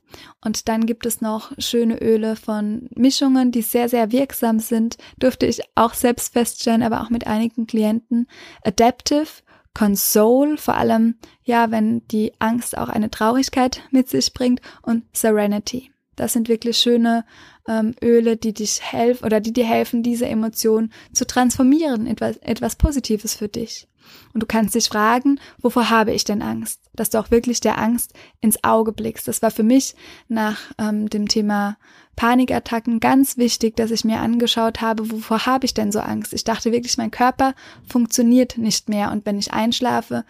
und 0.44 0.68
dann 0.68 0.86
gibt 0.86 1.06
es 1.06 1.20
noch 1.20 1.52
schöne 1.58 2.00
Öle 2.00 2.36
von 2.36 2.88
Mischungen, 2.94 3.52
die 3.52 3.62
sehr, 3.62 3.88
sehr 3.88 4.12
wirksam 4.12 4.58
sind. 4.58 4.96
Durfte 5.18 5.46
ich 5.46 5.62
auch 5.74 5.94
selbst 5.94 6.32
feststellen, 6.32 6.82
aber 6.82 7.00
auch 7.00 7.10
mit 7.10 7.26
einigen 7.26 7.66
Klienten. 7.66 8.26
Adaptive, 8.62 9.28
Console, 9.74 10.56
vor 10.58 10.74
allem, 10.74 11.16
ja, 11.44 11.70
wenn 11.70 12.06
die 12.08 12.32
Angst 12.38 12.76
auch 12.76 12.88
eine 12.88 13.10
Traurigkeit 13.10 13.82
mit 13.90 14.08
sich 14.08 14.32
bringt 14.34 14.60
und 14.82 15.04
Serenity. 15.12 15.92
Das 16.16 16.32
sind 16.32 16.48
wirklich 16.48 16.78
schöne 16.78 17.24
ähm, 17.68 17.94
Öle, 18.02 18.36
die 18.36 18.52
dich 18.52 18.80
helfen 18.82 19.24
oder 19.24 19.40
die 19.40 19.52
dir 19.52 19.66
helfen, 19.66 20.02
diese 20.02 20.26
Emotion 20.26 20.90
zu 21.12 21.26
transformieren, 21.26 22.06
etwas, 22.06 22.38
etwas 22.38 22.76
Positives 22.76 23.34
für 23.34 23.48
dich. 23.48 23.86
Und 24.32 24.42
du 24.42 24.46
kannst 24.46 24.74
dich 24.74 24.88
fragen, 24.88 25.40
wovor 25.60 25.90
habe 25.90 26.12
ich 26.12 26.24
denn 26.24 26.42
Angst? 26.42 26.80
Dass 26.94 27.10
du 27.10 27.18
auch 27.18 27.30
wirklich 27.30 27.60
der 27.60 27.78
Angst 27.78 28.14
ins 28.40 28.62
Auge 28.64 28.92
blickst. 28.92 29.28
Das 29.28 29.42
war 29.42 29.50
für 29.50 29.62
mich 29.62 29.94
nach 30.28 30.58
ähm, 30.78 31.10
dem 31.10 31.28
Thema 31.28 31.76
Panikattacken 32.16 33.00
ganz 33.00 33.36
wichtig, 33.36 33.76
dass 33.76 33.90
ich 33.90 34.04
mir 34.04 34.20
angeschaut 34.20 34.80
habe, 34.80 35.10
wovor 35.10 35.46
habe 35.46 35.66
ich 35.66 35.74
denn 35.74 35.92
so 35.92 36.00
Angst? 36.00 36.32
Ich 36.32 36.44
dachte 36.44 36.72
wirklich, 36.72 36.96
mein 36.96 37.10
Körper 37.10 37.54
funktioniert 37.86 38.58
nicht 38.58 38.88
mehr. 38.88 39.12
Und 39.12 39.24
wenn 39.26 39.38
ich 39.38 39.52
einschlafe, 39.52 40.24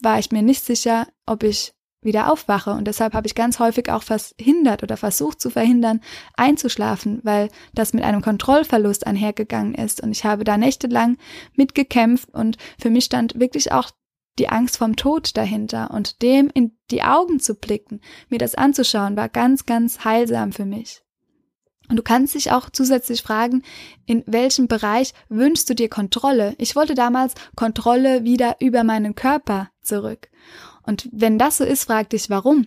war 0.00 0.18
ich 0.18 0.30
mir 0.30 0.42
nicht 0.42 0.64
sicher, 0.64 1.06
ob 1.26 1.42
ich 1.42 1.72
wieder 2.02 2.30
aufwache. 2.30 2.72
Und 2.72 2.86
deshalb 2.86 3.14
habe 3.14 3.26
ich 3.26 3.34
ganz 3.34 3.58
häufig 3.58 3.90
auch 3.90 4.02
verhindert 4.02 4.82
oder 4.82 4.96
versucht 4.96 5.40
zu 5.40 5.50
verhindern, 5.50 6.00
einzuschlafen, 6.34 7.20
weil 7.22 7.48
das 7.74 7.92
mit 7.92 8.04
einem 8.04 8.22
Kontrollverlust 8.22 9.06
einhergegangen 9.06 9.74
ist. 9.74 10.02
Und 10.02 10.10
ich 10.12 10.24
habe 10.24 10.44
da 10.44 10.56
nächtelang 10.56 11.16
mitgekämpft 11.54 12.28
und 12.34 12.56
für 12.78 12.90
mich 12.90 13.04
stand 13.04 13.38
wirklich 13.38 13.72
auch 13.72 13.90
die 14.38 14.48
Angst 14.48 14.78
vom 14.78 14.96
Tod 14.96 15.36
dahinter 15.36 15.90
und 15.90 16.22
dem 16.22 16.50
in 16.52 16.76
die 16.90 17.02
Augen 17.02 17.38
zu 17.38 17.54
blicken, 17.54 18.00
mir 18.28 18.38
das 18.38 18.54
anzuschauen, 18.54 19.16
war 19.16 19.28
ganz, 19.28 19.66
ganz 19.66 20.04
heilsam 20.04 20.52
für 20.52 20.64
mich. 20.64 21.02
Und 21.88 21.96
du 21.96 22.02
kannst 22.02 22.34
dich 22.34 22.52
auch 22.52 22.70
zusätzlich 22.70 23.22
fragen, 23.22 23.62
in 24.06 24.22
welchem 24.26 24.68
Bereich 24.68 25.12
wünschst 25.28 25.68
du 25.68 25.74
dir 25.74 25.90
Kontrolle? 25.90 26.54
Ich 26.58 26.74
wollte 26.74 26.94
damals 26.94 27.34
Kontrolle 27.54 28.24
wieder 28.24 28.56
über 28.60 28.84
meinen 28.84 29.14
Körper 29.14 29.68
zurück. 29.82 30.30
Und 30.84 31.08
wenn 31.12 31.38
das 31.38 31.58
so 31.58 31.64
ist, 31.64 31.84
frag 31.84 32.10
dich, 32.10 32.30
warum? 32.30 32.66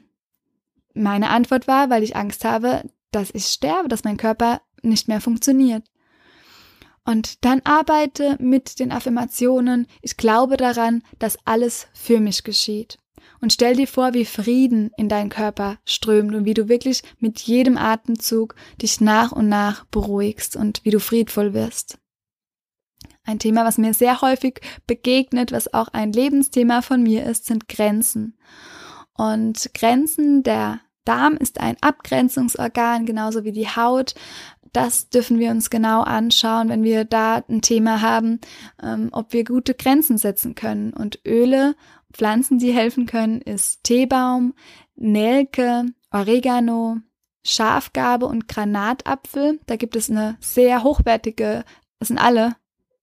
Meine 0.94 1.30
Antwort 1.30 1.68
war, 1.68 1.90
weil 1.90 2.04
ich 2.04 2.16
Angst 2.16 2.46
habe, 2.46 2.84
dass 3.12 3.30
ich 3.34 3.46
sterbe, 3.48 3.90
dass 3.90 4.04
mein 4.04 4.18
Körper 4.18 4.62
nicht 4.82 5.08
mehr 5.08 5.22
funktioniert. 5.22 5.84
Und 7.04 7.46
dann 7.46 7.62
arbeite 7.64 8.36
mit 8.40 8.80
den 8.80 8.92
Affirmationen, 8.92 9.88
ich 10.02 10.18
glaube 10.18 10.58
daran, 10.58 11.04
dass 11.20 11.38
alles 11.46 11.88
für 11.94 12.20
mich 12.20 12.44
geschieht. 12.44 12.98
Und 13.42 13.54
stell 13.54 13.76
dir 13.76 13.88
vor, 13.88 14.14
wie 14.14 14.26
Frieden 14.26 14.92
in 14.98 15.08
deinen 15.08 15.30
Körper 15.30 15.78
strömt 15.86 16.34
und 16.34 16.46
wie 16.46 16.54
du 16.54 16.68
wirklich 16.68 17.04
mit 17.20 17.40
jedem 17.42 17.78
Atemzug 17.78 18.56
dich 18.82 19.02
nach 19.02 19.32
und 19.32 19.50
nach 19.50 19.86
beruhigst 19.86 20.56
und 20.56 20.84
wie 20.84 20.90
du 20.90 21.00
friedvoll 21.00 21.54
wirst. 21.54 22.00
Ein 23.26 23.40
Thema, 23.40 23.66
was 23.66 23.78
mir 23.78 23.94
sehr 23.94 24.22
häufig 24.22 24.62
begegnet, 24.86 25.52
was 25.52 25.74
auch 25.74 25.88
ein 25.90 26.12
Lebensthema 26.12 26.82
von 26.82 27.02
mir 27.02 27.26
ist, 27.26 27.46
sind 27.46 27.68
Grenzen. 27.68 28.38
Und 29.14 29.72
Grenzen, 29.74 30.44
der 30.44 30.82
Darm 31.06 31.38
ist 31.38 31.60
ein 31.60 31.78
Abgrenzungsorgan, 31.82 33.06
genauso 33.06 33.44
wie 33.44 33.52
die 33.52 33.68
Haut. 33.68 34.16
Das 34.74 35.10
dürfen 35.10 35.40
wir 35.40 35.52
uns 35.52 35.70
genau 35.70 36.02
anschauen, 36.02 36.68
wenn 36.70 36.84
wir 36.84 37.06
da 37.06 37.44
ein 37.48 37.62
Thema 37.62 38.02
haben, 38.02 38.42
ähm, 38.84 39.10
ob 39.12 39.32
wir 39.32 39.44
gute 39.46 39.74
Grenzen 39.74 40.18
setzen 40.18 40.54
können. 40.54 40.92
Und 40.92 41.20
Öle, 41.26 41.76
Pflanzen, 42.12 42.60
die 42.60 42.74
helfen 42.74 43.06
können, 43.06 43.42
ist 43.42 43.84
Teebaum, 43.84 44.54
Nelke, 44.96 45.86
Oregano, 46.12 46.98
Schafgarbe 47.44 48.26
und 48.26 48.48
Granatapfel. 48.48 49.60
Da 49.66 49.78
gibt 49.78 49.96
es 49.96 50.10
eine 50.10 50.38
sehr 50.42 50.84
hochwertige, 50.84 51.64
das 52.00 52.10
sind 52.10 52.18
alle 52.18 52.56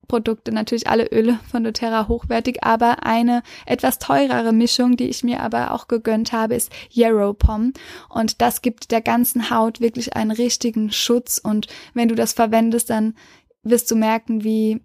Produkte, 0.09 0.53
natürlich 0.53 0.89
alle 0.89 1.07
Öle 1.07 1.39
von 1.51 1.65
doTERRA 1.65 2.09
hochwertig, 2.09 2.63
aber 2.63 3.05
eine 3.07 3.43
etwas 3.67 3.99
teurere 3.99 4.53
Mischung, 4.53 4.97
die 4.97 5.09
ich 5.09 5.25
mir 5.25 5.41
aber 5.41 5.73
auch 5.73 5.89
gegönnt 5.89 6.33
habe, 6.33 6.55
ist 6.55 6.71
Yarrow 6.91 7.37
Pom 7.37 7.73
und 8.09 8.41
das 8.43 8.63
gibt 8.63 8.91
der 8.91 9.01
ganzen 9.01 9.51
Haut 9.51 9.81
wirklich 9.81 10.15
einen 10.15 10.31
richtigen 10.31 10.93
Schutz 10.93 11.39
und 11.39 11.67
wenn 11.95 12.09
du 12.09 12.15
das 12.15 12.33
verwendest, 12.33 12.91
dann 12.91 13.15
wirst 13.63 13.91
du 13.91 13.97
merken, 13.97 14.45
wie 14.45 14.81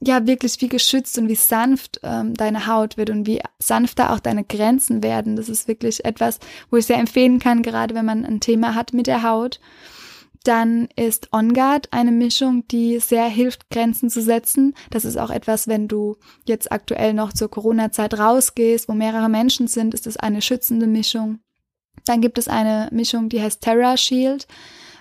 ja 0.00 0.26
wirklich 0.26 0.60
wie 0.60 0.68
geschützt 0.68 1.18
und 1.18 1.28
wie 1.28 1.34
sanft 1.34 2.00
ähm, 2.02 2.34
deine 2.34 2.66
Haut 2.66 2.96
wird 2.96 3.10
und 3.10 3.26
wie 3.26 3.40
sanfter 3.58 4.12
auch 4.12 4.20
deine 4.20 4.44
Grenzen 4.44 5.02
werden. 5.02 5.36
Das 5.36 5.48
ist 5.48 5.68
wirklich 5.68 6.04
etwas, 6.04 6.38
wo 6.70 6.76
ich 6.76 6.86
sehr 6.86 6.98
empfehlen 6.98 7.38
kann, 7.38 7.62
gerade 7.62 7.94
wenn 7.94 8.04
man 8.04 8.24
ein 8.24 8.40
Thema 8.40 8.74
hat 8.74 8.92
mit 8.92 9.06
der 9.06 9.22
Haut. 9.22 9.60
Dann 10.44 10.88
ist 10.94 11.32
On 11.32 11.54
Guard 11.54 11.88
eine 11.90 12.12
Mischung, 12.12 12.68
die 12.68 12.98
sehr 13.00 13.26
hilft, 13.26 13.70
Grenzen 13.70 14.10
zu 14.10 14.20
setzen. 14.20 14.74
Das 14.90 15.06
ist 15.06 15.16
auch 15.16 15.30
etwas, 15.30 15.68
wenn 15.68 15.88
du 15.88 16.16
jetzt 16.46 16.70
aktuell 16.70 17.14
noch 17.14 17.32
zur 17.32 17.50
Corona-Zeit 17.50 18.18
rausgehst, 18.18 18.88
wo 18.88 18.92
mehrere 18.92 19.30
Menschen 19.30 19.68
sind, 19.68 19.94
ist 19.94 20.06
es 20.06 20.18
eine 20.18 20.42
schützende 20.42 20.86
Mischung. 20.86 21.40
Dann 22.04 22.20
gibt 22.20 22.36
es 22.36 22.46
eine 22.46 22.88
Mischung, 22.92 23.30
die 23.30 23.40
heißt 23.40 23.62
Terra 23.62 23.96
Shield. 23.96 24.46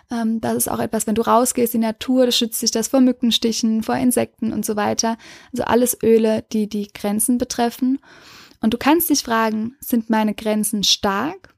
Ähm, 0.10 0.40
das 0.40 0.56
ist 0.56 0.68
auch 0.70 0.80
etwas, 0.80 1.08
wenn 1.08 1.16
du 1.16 1.22
rausgehst 1.22 1.76
in 1.76 1.82
die 1.82 1.88
Natur, 1.88 2.26
das 2.26 2.38
schützt 2.38 2.62
dich 2.62 2.72
das 2.72 2.88
vor 2.88 3.02
Mückenstichen, 3.02 3.84
vor 3.84 3.96
Insekten 3.96 4.54
und 4.54 4.66
so 4.66 4.78
weiter. 4.78 5.18
Also 5.52 5.66
alles 5.66 5.98
Öle, 6.02 6.46
die 6.54 6.70
die 6.70 6.88
Grenzen 6.88 7.38
betreffen. 7.38 8.00
Und 8.62 8.74
du 8.74 8.78
kannst 8.78 9.10
dich 9.10 9.24
fragen, 9.24 9.76
sind 9.82 10.10
meine 10.10 10.34
Grenzen 10.34 10.84
stark? 10.84 11.54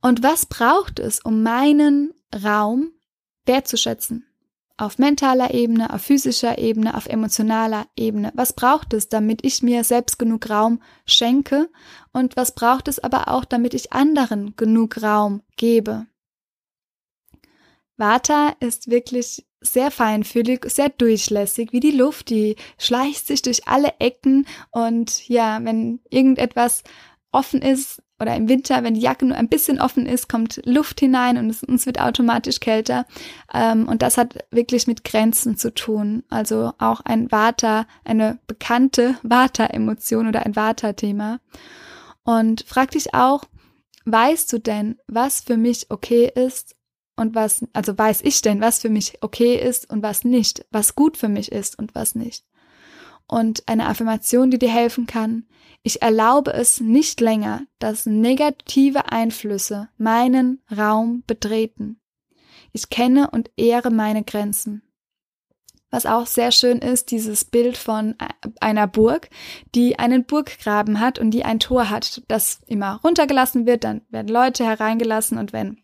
Und 0.00 0.24
was 0.24 0.46
braucht 0.46 0.98
es, 0.98 1.20
um 1.20 1.44
meinen 1.44 2.14
Raum 2.34 2.92
wertzuschätzen. 3.46 4.24
Auf 4.76 4.98
mentaler 4.98 5.52
Ebene, 5.54 5.92
auf 5.92 6.02
physischer 6.02 6.58
Ebene, 6.58 6.96
auf 6.96 7.06
emotionaler 7.06 7.88
Ebene. 7.96 8.30
Was 8.34 8.52
braucht 8.52 8.92
es, 8.92 9.08
damit 9.08 9.44
ich 9.44 9.62
mir 9.62 9.82
selbst 9.82 10.20
genug 10.20 10.48
Raum 10.48 10.80
schenke? 11.04 11.68
Und 12.12 12.36
was 12.36 12.54
braucht 12.54 12.86
es 12.86 13.00
aber 13.00 13.28
auch, 13.28 13.44
damit 13.44 13.74
ich 13.74 13.92
anderen 13.92 14.54
genug 14.54 15.02
Raum 15.02 15.42
gebe? 15.56 16.06
Vata 17.96 18.54
ist 18.60 18.88
wirklich 18.88 19.44
sehr 19.60 19.90
feinfühlig, 19.90 20.64
sehr 20.66 20.88
durchlässig, 20.88 21.72
wie 21.72 21.80
die 21.80 21.90
Luft, 21.90 22.30
die 22.30 22.54
schleicht 22.78 23.26
sich 23.26 23.42
durch 23.42 23.66
alle 23.66 23.94
Ecken 23.98 24.46
und 24.70 25.28
ja, 25.28 25.58
wenn 25.64 26.00
irgendetwas 26.08 26.84
offen 27.32 27.60
ist, 27.60 28.00
oder 28.20 28.34
im 28.34 28.48
Winter, 28.48 28.82
wenn 28.82 28.94
die 28.94 29.00
Jacke 29.00 29.26
nur 29.26 29.36
ein 29.36 29.48
bisschen 29.48 29.80
offen 29.80 30.06
ist, 30.06 30.28
kommt 30.28 30.60
Luft 30.64 31.00
hinein 31.00 31.36
und 31.38 31.50
es, 31.50 31.62
uns 31.62 31.86
wird 31.86 32.00
automatisch 32.00 32.60
kälter. 32.60 33.06
Ähm, 33.52 33.88
und 33.88 34.02
das 34.02 34.18
hat 34.18 34.44
wirklich 34.50 34.86
mit 34.86 35.04
Grenzen 35.04 35.56
zu 35.56 35.72
tun. 35.72 36.24
Also 36.28 36.72
auch 36.78 37.00
ein 37.00 37.30
Vata, 37.30 37.86
eine 38.04 38.38
bekannte 38.46 39.16
Vata-Emotion 39.22 40.26
oder 40.26 40.44
ein 40.44 40.56
Vata-Thema. 40.56 41.40
Und 42.24 42.64
frag 42.66 42.90
dich 42.90 43.14
auch, 43.14 43.44
weißt 44.04 44.52
du 44.52 44.58
denn, 44.58 44.98
was 45.06 45.40
für 45.40 45.56
mich 45.56 45.86
okay 45.90 46.30
ist 46.34 46.74
und 47.16 47.34
was, 47.34 47.64
also 47.72 47.96
weiß 47.96 48.22
ich 48.22 48.42
denn, 48.42 48.60
was 48.60 48.80
für 48.80 48.90
mich 48.90 49.18
okay 49.22 49.56
ist 49.56 49.90
und 49.90 50.02
was 50.02 50.24
nicht, 50.24 50.66
was 50.70 50.94
gut 50.94 51.16
für 51.16 51.28
mich 51.28 51.52
ist 51.52 51.78
und 51.78 51.94
was 51.94 52.14
nicht. 52.14 52.44
Und 53.28 53.62
eine 53.68 53.86
Affirmation, 53.86 54.50
die 54.50 54.58
dir 54.58 54.70
helfen 54.70 55.06
kann, 55.06 55.44
ich 55.82 56.02
erlaube 56.02 56.52
es 56.52 56.80
nicht 56.80 57.20
länger, 57.20 57.62
dass 57.78 58.06
negative 58.06 59.12
Einflüsse 59.12 59.88
meinen 59.96 60.60
Raum 60.76 61.22
betreten. 61.26 62.00
Ich 62.72 62.90
kenne 62.90 63.30
und 63.30 63.50
ehre 63.56 63.90
meine 63.90 64.24
Grenzen. 64.24 64.82
Was 65.90 66.04
auch 66.04 66.26
sehr 66.26 66.52
schön 66.52 66.78
ist, 66.78 67.10
dieses 67.10 67.46
Bild 67.46 67.78
von 67.78 68.14
einer 68.60 68.86
Burg, 68.86 69.30
die 69.74 69.98
einen 69.98 70.24
Burggraben 70.24 71.00
hat 71.00 71.18
und 71.18 71.30
die 71.30 71.44
ein 71.44 71.60
Tor 71.60 71.88
hat, 71.88 72.22
das 72.28 72.60
immer 72.66 73.00
runtergelassen 73.02 73.64
wird, 73.64 73.84
dann 73.84 74.02
werden 74.10 74.28
Leute 74.28 74.64
hereingelassen 74.64 75.38
und 75.38 75.52
wenn 75.54 75.78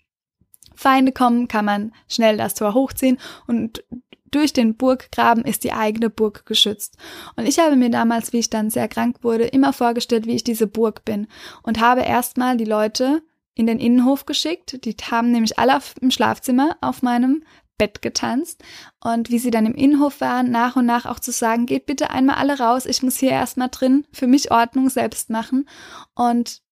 Feinde 0.74 1.12
kommen, 1.12 1.48
kann 1.48 1.64
man 1.64 1.92
schnell 2.08 2.36
das 2.36 2.54
Tor 2.54 2.74
hochziehen 2.74 3.18
und 3.46 3.82
durch 4.30 4.52
den 4.52 4.76
Burggraben 4.76 5.44
ist 5.44 5.64
die 5.64 5.72
eigene 5.72 6.10
Burg 6.10 6.46
geschützt. 6.46 6.96
Und 7.36 7.46
ich 7.46 7.58
habe 7.58 7.76
mir 7.76 7.90
damals, 7.90 8.32
wie 8.32 8.38
ich 8.38 8.50
dann 8.50 8.70
sehr 8.70 8.88
krank 8.88 9.18
wurde, 9.22 9.44
immer 9.44 9.72
vorgestellt, 9.72 10.26
wie 10.26 10.34
ich 10.34 10.44
diese 10.44 10.66
Burg 10.66 11.04
bin 11.04 11.28
und 11.62 11.80
habe 11.80 12.02
erstmal 12.02 12.56
die 12.56 12.64
Leute 12.64 13.22
in 13.54 13.66
den 13.66 13.78
Innenhof 13.78 14.26
geschickt. 14.26 14.84
Die 14.84 14.96
haben 15.10 15.30
nämlich 15.30 15.58
alle 15.58 15.76
auf, 15.76 15.94
im 16.00 16.10
Schlafzimmer 16.10 16.76
auf 16.80 17.02
meinem 17.02 17.44
Bett 17.78 18.02
getanzt 18.02 18.62
und 19.02 19.30
wie 19.30 19.38
sie 19.38 19.50
dann 19.50 19.66
im 19.66 19.74
Innenhof 19.74 20.20
waren, 20.20 20.50
nach 20.50 20.76
und 20.76 20.86
nach 20.86 21.06
auch 21.06 21.18
zu 21.18 21.32
sagen, 21.32 21.66
geht 21.66 21.86
bitte 21.86 22.10
einmal 22.10 22.36
alle 22.36 22.58
raus, 22.58 22.86
ich 22.86 23.02
muss 23.02 23.16
hier 23.16 23.30
erstmal 23.30 23.68
drin 23.68 24.06
für 24.12 24.28
mich 24.28 24.52
Ordnung 24.52 24.90
selbst 24.90 25.28
machen 25.28 25.68
und 26.14 26.62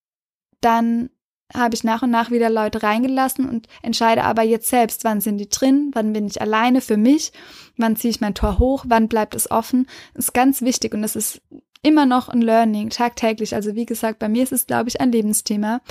dann 0.61 1.09
habe 1.53 1.75
ich 1.75 1.83
nach 1.83 2.01
und 2.01 2.09
nach 2.09 2.31
wieder 2.31 2.49
Leute 2.49 2.83
reingelassen 2.83 3.47
und 3.47 3.67
entscheide 3.81 4.23
aber 4.23 4.43
jetzt 4.43 4.67
selbst, 4.69 5.03
wann 5.03 5.21
sind 5.21 5.37
die 5.37 5.49
drin, 5.49 5.91
wann 5.93 6.13
bin 6.13 6.27
ich 6.27 6.41
alleine 6.41 6.81
für 6.81 6.97
mich, 6.97 7.31
wann 7.77 7.95
ziehe 7.95 8.11
ich 8.11 8.21
mein 8.21 8.35
Tor 8.35 8.59
hoch, 8.59 8.85
wann 8.87 9.07
bleibt 9.07 9.35
es 9.35 9.49
offen. 9.51 9.87
Das 10.13 10.25
ist 10.25 10.33
ganz 10.33 10.61
wichtig 10.61 10.93
und 10.93 11.01
das 11.01 11.15
ist 11.15 11.41
immer 11.81 12.05
noch 12.05 12.29
ein 12.29 12.41
Learning, 12.41 12.89
tagtäglich. 12.89 13.55
Also 13.55 13.75
wie 13.75 13.85
gesagt, 13.85 14.19
bei 14.19 14.29
mir 14.29 14.43
ist 14.43 14.53
es, 14.53 14.67
glaube 14.67 14.89
ich, 14.89 15.01
ein 15.01 15.11
Lebensthema. 15.11 15.81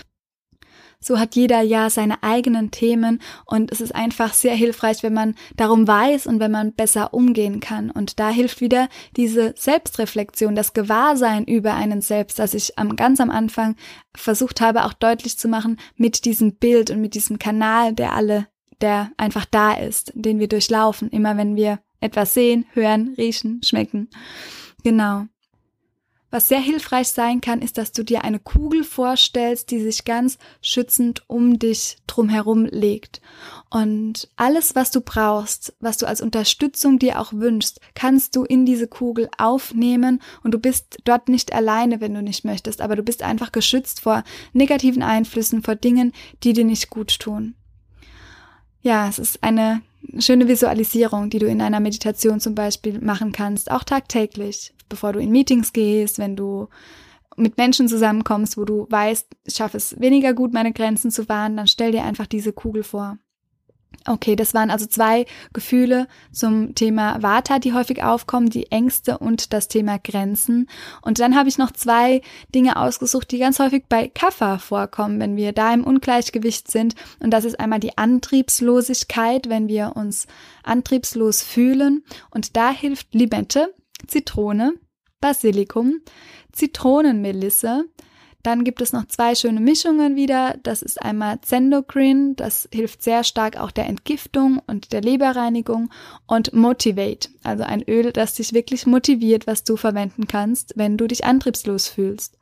So 1.02 1.18
hat 1.18 1.34
jeder 1.34 1.60
ja 1.60 1.90
seine 1.90 2.22
eigenen 2.22 2.70
Themen 2.70 3.20
und 3.44 3.70
es 3.72 3.80
ist 3.80 3.94
einfach 3.94 4.32
sehr 4.32 4.54
hilfreich, 4.54 5.02
wenn 5.02 5.12
man 5.12 5.34
darum 5.56 5.86
weiß 5.86 6.26
und 6.26 6.40
wenn 6.40 6.52
man 6.52 6.72
besser 6.72 7.12
umgehen 7.12 7.60
kann. 7.60 7.90
Und 7.90 8.20
da 8.20 8.30
hilft 8.30 8.60
wieder 8.60 8.88
diese 9.16 9.52
Selbstreflexion, 9.56 10.54
das 10.54 10.72
Gewahrsein 10.72 11.44
über 11.44 11.74
einen 11.74 12.00
selbst, 12.00 12.38
das 12.38 12.54
ich 12.54 12.78
am, 12.78 12.96
ganz 12.96 13.20
am 13.20 13.30
Anfang 13.30 13.76
versucht 14.14 14.60
habe 14.60 14.84
auch 14.84 14.92
deutlich 14.92 15.36
zu 15.36 15.48
machen 15.48 15.78
mit 15.96 16.24
diesem 16.24 16.54
Bild 16.54 16.90
und 16.90 17.00
mit 17.00 17.14
diesem 17.14 17.38
Kanal, 17.38 17.92
der 17.92 18.14
alle, 18.14 18.46
der 18.80 19.10
einfach 19.16 19.44
da 19.44 19.74
ist, 19.74 20.12
den 20.14 20.38
wir 20.38 20.48
durchlaufen, 20.48 21.10
immer 21.10 21.36
wenn 21.36 21.56
wir 21.56 21.80
etwas 22.00 22.34
sehen, 22.34 22.66
hören, 22.72 23.14
riechen, 23.18 23.60
schmecken. 23.62 24.08
Genau. 24.84 25.26
Was 26.32 26.48
sehr 26.48 26.60
hilfreich 26.60 27.08
sein 27.08 27.42
kann, 27.42 27.60
ist, 27.60 27.76
dass 27.76 27.92
du 27.92 28.02
dir 28.02 28.24
eine 28.24 28.38
Kugel 28.38 28.84
vorstellst, 28.84 29.70
die 29.70 29.82
sich 29.82 30.06
ganz 30.06 30.38
schützend 30.62 31.28
um 31.28 31.58
dich 31.58 31.98
drumherum 32.06 32.64
legt. 32.64 33.20
Und 33.68 34.30
alles, 34.36 34.74
was 34.74 34.90
du 34.90 35.02
brauchst, 35.02 35.74
was 35.78 35.98
du 35.98 36.06
als 36.06 36.22
Unterstützung 36.22 36.98
dir 36.98 37.20
auch 37.20 37.34
wünschst, 37.34 37.80
kannst 37.94 38.34
du 38.34 38.44
in 38.44 38.64
diese 38.64 38.88
Kugel 38.88 39.28
aufnehmen 39.36 40.22
und 40.42 40.54
du 40.54 40.58
bist 40.58 41.00
dort 41.04 41.28
nicht 41.28 41.52
alleine, 41.52 42.00
wenn 42.00 42.14
du 42.14 42.22
nicht 42.22 42.46
möchtest, 42.46 42.80
aber 42.80 42.96
du 42.96 43.02
bist 43.02 43.22
einfach 43.22 43.52
geschützt 43.52 44.00
vor 44.00 44.24
negativen 44.54 45.02
Einflüssen, 45.02 45.62
vor 45.62 45.76
Dingen, 45.76 46.12
die 46.44 46.54
dir 46.54 46.64
nicht 46.64 46.88
gut 46.88 47.18
tun. 47.18 47.56
Ja, 48.80 49.06
es 49.06 49.18
ist 49.18 49.42
eine 49.42 49.82
schöne 50.18 50.48
Visualisierung, 50.48 51.28
die 51.28 51.40
du 51.40 51.46
in 51.46 51.60
einer 51.60 51.80
Meditation 51.80 52.40
zum 52.40 52.54
Beispiel 52.54 53.00
machen 53.00 53.32
kannst, 53.32 53.70
auch 53.70 53.84
tagtäglich 53.84 54.72
bevor 54.92 55.12
du 55.12 55.18
in 55.18 55.32
Meetings 55.32 55.72
gehst, 55.72 56.18
wenn 56.18 56.36
du 56.36 56.68
mit 57.36 57.56
Menschen 57.56 57.88
zusammenkommst, 57.88 58.58
wo 58.58 58.64
du 58.64 58.86
weißt, 58.90 59.26
ich 59.44 59.54
schaffe 59.54 59.78
es 59.78 59.98
weniger 59.98 60.34
gut, 60.34 60.52
meine 60.52 60.72
Grenzen 60.72 61.10
zu 61.10 61.28
wahren, 61.28 61.56
dann 61.56 61.66
stell 61.66 61.90
dir 61.90 62.04
einfach 62.04 62.26
diese 62.26 62.52
Kugel 62.52 62.82
vor. 62.82 63.18
Okay, 64.06 64.34
das 64.34 64.52
waren 64.52 64.70
also 64.70 64.86
zwei 64.86 65.26
Gefühle 65.52 66.08
zum 66.32 66.74
Thema 66.74 67.22
Vata, 67.22 67.58
die 67.58 67.72
häufig 67.72 68.02
aufkommen, 68.02 68.50
die 68.50 68.70
Ängste 68.72 69.18
und 69.18 69.52
das 69.52 69.68
Thema 69.68 69.98
Grenzen. 69.98 70.68
Und 71.02 71.20
dann 71.20 71.36
habe 71.36 71.48
ich 71.48 71.56
noch 71.56 71.70
zwei 71.70 72.20
Dinge 72.54 72.76
ausgesucht, 72.76 73.30
die 73.30 73.38
ganz 73.38 73.60
häufig 73.60 73.84
bei 73.88 74.08
Kapha 74.08 74.58
vorkommen, 74.58 75.20
wenn 75.20 75.36
wir 75.36 75.52
da 75.52 75.72
im 75.72 75.84
Ungleichgewicht 75.84 76.70
sind. 76.70 76.96
Und 77.20 77.30
das 77.30 77.44
ist 77.44 77.60
einmal 77.60 77.80
die 77.80 77.96
Antriebslosigkeit, 77.96 79.48
wenn 79.48 79.68
wir 79.68 79.92
uns 79.94 80.26
antriebslos 80.64 81.42
fühlen. 81.42 82.02
Und 82.30 82.56
da 82.56 82.70
hilft 82.70 83.14
Limette, 83.14 83.72
Zitrone, 84.08 84.74
Basilikum, 85.22 86.02
Zitronenmelisse. 86.52 87.86
Dann 88.42 88.64
gibt 88.64 88.82
es 88.82 88.92
noch 88.92 89.06
zwei 89.06 89.36
schöne 89.36 89.60
Mischungen 89.60 90.16
wieder. 90.16 90.58
Das 90.64 90.82
ist 90.82 91.00
einmal 91.00 91.40
Zendocrin, 91.42 92.34
das 92.34 92.68
hilft 92.72 93.02
sehr 93.02 93.22
stark 93.22 93.56
auch 93.56 93.70
der 93.70 93.86
Entgiftung 93.86 94.60
und 94.66 94.92
der 94.92 95.00
Leberreinigung 95.00 95.90
und 96.26 96.52
Motivate, 96.52 97.30
also 97.44 97.62
ein 97.62 97.88
Öl, 97.88 98.12
das 98.12 98.34
dich 98.34 98.52
wirklich 98.52 98.84
motiviert, 98.84 99.46
was 99.46 99.62
du 99.62 99.76
verwenden 99.76 100.26
kannst, 100.26 100.72
wenn 100.76 100.96
du 100.96 101.06
dich 101.06 101.24
antriebslos 101.24 101.86
fühlst. 101.86 102.36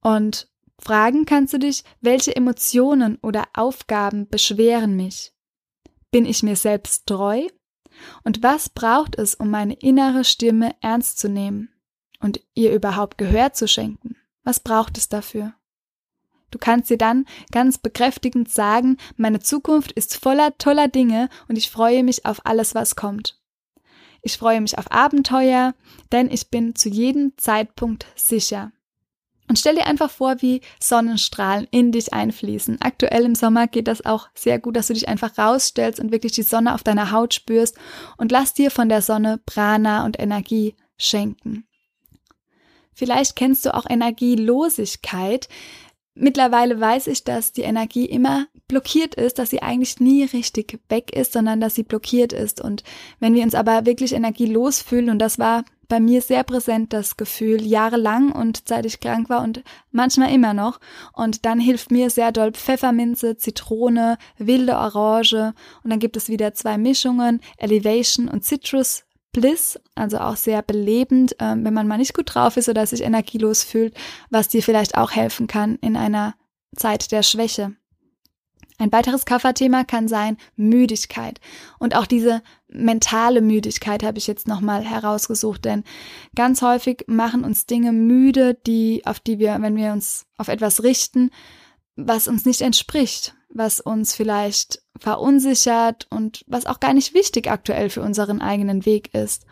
Und 0.00 0.48
fragen 0.80 1.26
kannst 1.26 1.52
du 1.52 1.58
dich, 1.58 1.84
welche 2.00 2.34
Emotionen 2.34 3.18
oder 3.20 3.44
Aufgaben 3.52 4.28
beschweren 4.28 4.96
mich? 4.96 5.34
Bin 6.10 6.24
ich 6.24 6.42
mir 6.42 6.56
selbst 6.56 7.06
treu? 7.06 7.46
Und 8.24 8.42
was 8.42 8.70
braucht 8.70 9.18
es, 9.18 9.34
um 9.34 9.50
meine 9.50 9.74
innere 9.74 10.24
Stimme 10.24 10.70
ernst 10.80 11.18
zu 11.18 11.28
nehmen 11.28 11.68
und 12.20 12.40
ihr 12.54 12.72
überhaupt 12.72 13.18
Gehör 13.18 13.52
zu 13.52 13.68
schenken? 13.68 14.16
Was 14.44 14.60
braucht 14.60 14.98
es 14.98 15.08
dafür? 15.08 15.54
Du 16.50 16.58
kannst 16.58 16.88
dir 16.88 16.98
dann 16.98 17.26
ganz 17.52 17.78
bekräftigend 17.78 18.50
sagen, 18.50 18.96
meine 19.16 19.40
Zukunft 19.40 19.92
ist 19.92 20.16
voller 20.16 20.56
toller 20.56 20.88
Dinge 20.88 21.28
und 21.48 21.58
ich 21.58 21.70
freue 21.70 22.02
mich 22.02 22.24
auf 22.24 22.46
alles, 22.46 22.74
was 22.74 22.96
kommt. 22.96 23.38
Ich 24.22 24.38
freue 24.38 24.60
mich 24.60 24.78
auf 24.78 24.90
Abenteuer, 24.90 25.74
denn 26.10 26.30
ich 26.30 26.50
bin 26.50 26.74
zu 26.74 26.88
jedem 26.88 27.36
Zeitpunkt 27.36 28.06
sicher. 28.16 28.72
Und 29.48 29.58
stell 29.58 29.76
dir 29.76 29.86
einfach 29.86 30.10
vor, 30.10 30.42
wie 30.42 30.60
Sonnenstrahlen 30.78 31.66
in 31.70 31.92
dich 31.92 32.12
einfließen. 32.12 32.80
Aktuell 32.80 33.24
im 33.24 33.34
Sommer 33.34 33.66
geht 33.66 33.88
das 33.88 34.04
auch 34.04 34.28
sehr 34.34 34.58
gut, 34.58 34.76
dass 34.76 34.88
du 34.88 34.92
dich 34.92 35.08
einfach 35.08 35.38
rausstellst 35.38 36.00
und 36.00 36.12
wirklich 36.12 36.32
die 36.32 36.42
Sonne 36.42 36.74
auf 36.74 36.82
deiner 36.82 37.12
Haut 37.12 37.32
spürst 37.32 37.76
und 38.18 38.30
lass 38.30 38.52
dir 38.52 38.70
von 38.70 38.90
der 38.90 39.00
Sonne 39.00 39.40
Prana 39.46 40.04
und 40.04 40.20
Energie 40.20 40.74
schenken. 40.98 41.67
Vielleicht 42.98 43.36
kennst 43.36 43.64
du 43.64 43.72
auch 43.72 43.86
Energielosigkeit. 43.88 45.48
Mittlerweile 46.16 46.80
weiß 46.80 47.06
ich, 47.06 47.22
dass 47.22 47.52
die 47.52 47.62
Energie 47.62 48.06
immer 48.06 48.46
blockiert 48.66 49.14
ist, 49.14 49.38
dass 49.38 49.50
sie 49.50 49.62
eigentlich 49.62 50.00
nie 50.00 50.24
richtig 50.24 50.80
weg 50.88 51.14
ist, 51.14 51.32
sondern 51.32 51.60
dass 51.60 51.76
sie 51.76 51.84
blockiert 51.84 52.32
ist. 52.32 52.60
Und 52.60 52.82
wenn 53.20 53.34
wir 53.34 53.44
uns 53.44 53.54
aber 53.54 53.86
wirklich 53.86 54.14
energielos 54.14 54.82
fühlen, 54.82 55.10
und 55.10 55.20
das 55.20 55.38
war 55.38 55.64
bei 55.86 56.00
mir 56.00 56.20
sehr 56.22 56.42
präsent, 56.42 56.92
das 56.92 57.16
Gefühl, 57.16 57.62
jahrelang 57.62 58.32
und 58.32 58.64
seit 58.66 58.84
ich 58.84 58.98
krank 58.98 59.30
war 59.30 59.44
und 59.44 59.62
manchmal 59.92 60.34
immer 60.34 60.52
noch. 60.52 60.80
Und 61.12 61.46
dann 61.46 61.60
hilft 61.60 61.92
mir 61.92 62.10
sehr 62.10 62.32
doll 62.32 62.50
Pfefferminze, 62.50 63.36
Zitrone, 63.36 64.18
wilde 64.38 64.76
Orange. 64.76 65.54
Und 65.84 65.90
dann 65.90 66.00
gibt 66.00 66.16
es 66.16 66.28
wieder 66.28 66.52
zwei 66.52 66.78
Mischungen, 66.78 67.40
Elevation 67.58 68.26
und 68.26 68.44
Citrus 68.44 69.04
Bliss, 69.32 69.78
also 69.94 70.18
auch 70.18 70.36
sehr 70.36 70.62
belebend, 70.62 71.36
ähm, 71.38 71.64
wenn 71.64 71.74
man 71.74 71.86
mal 71.86 71.98
nicht 71.98 72.14
gut 72.14 72.34
drauf 72.34 72.56
ist 72.56 72.68
oder 72.68 72.86
sich 72.86 73.02
energielos 73.02 73.62
fühlt, 73.62 73.94
was 74.30 74.48
dir 74.48 74.62
vielleicht 74.62 74.96
auch 74.96 75.12
helfen 75.12 75.46
kann 75.46 75.76
in 75.76 75.96
einer 75.96 76.34
Zeit 76.76 77.12
der 77.12 77.22
Schwäche. 77.22 77.76
Ein 78.80 78.92
weiteres 78.92 79.24
Kafferthema 79.24 79.82
kann 79.82 80.06
sein 80.06 80.36
Müdigkeit. 80.54 81.40
Und 81.80 81.96
auch 81.96 82.06
diese 82.06 82.42
mentale 82.68 83.40
Müdigkeit 83.40 84.04
habe 84.04 84.18
ich 84.18 84.28
jetzt 84.28 84.46
nochmal 84.46 84.84
herausgesucht, 84.84 85.64
denn 85.64 85.82
ganz 86.36 86.62
häufig 86.62 87.04
machen 87.08 87.42
uns 87.42 87.66
Dinge 87.66 87.90
müde, 87.90 88.54
die, 88.54 89.04
auf 89.04 89.18
die 89.18 89.40
wir, 89.40 89.56
wenn 89.60 89.76
wir 89.76 89.92
uns 89.92 90.26
auf 90.36 90.46
etwas 90.46 90.84
richten, 90.84 91.30
was 91.96 92.28
uns 92.28 92.44
nicht 92.44 92.60
entspricht, 92.60 93.34
was 93.48 93.80
uns 93.80 94.14
vielleicht 94.14 94.82
verunsichert 94.98 96.06
und 96.10 96.44
was 96.46 96.66
auch 96.66 96.80
gar 96.80 96.92
nicht 96.92 97.14
wichtig 97.14 97.50
aktuell 97.50 97.90
für 97.90 98.02
unseren 98.02 98.40
eigenen 98.40 98.84
Weg 98.84 99.14
ist. 99.14 99.46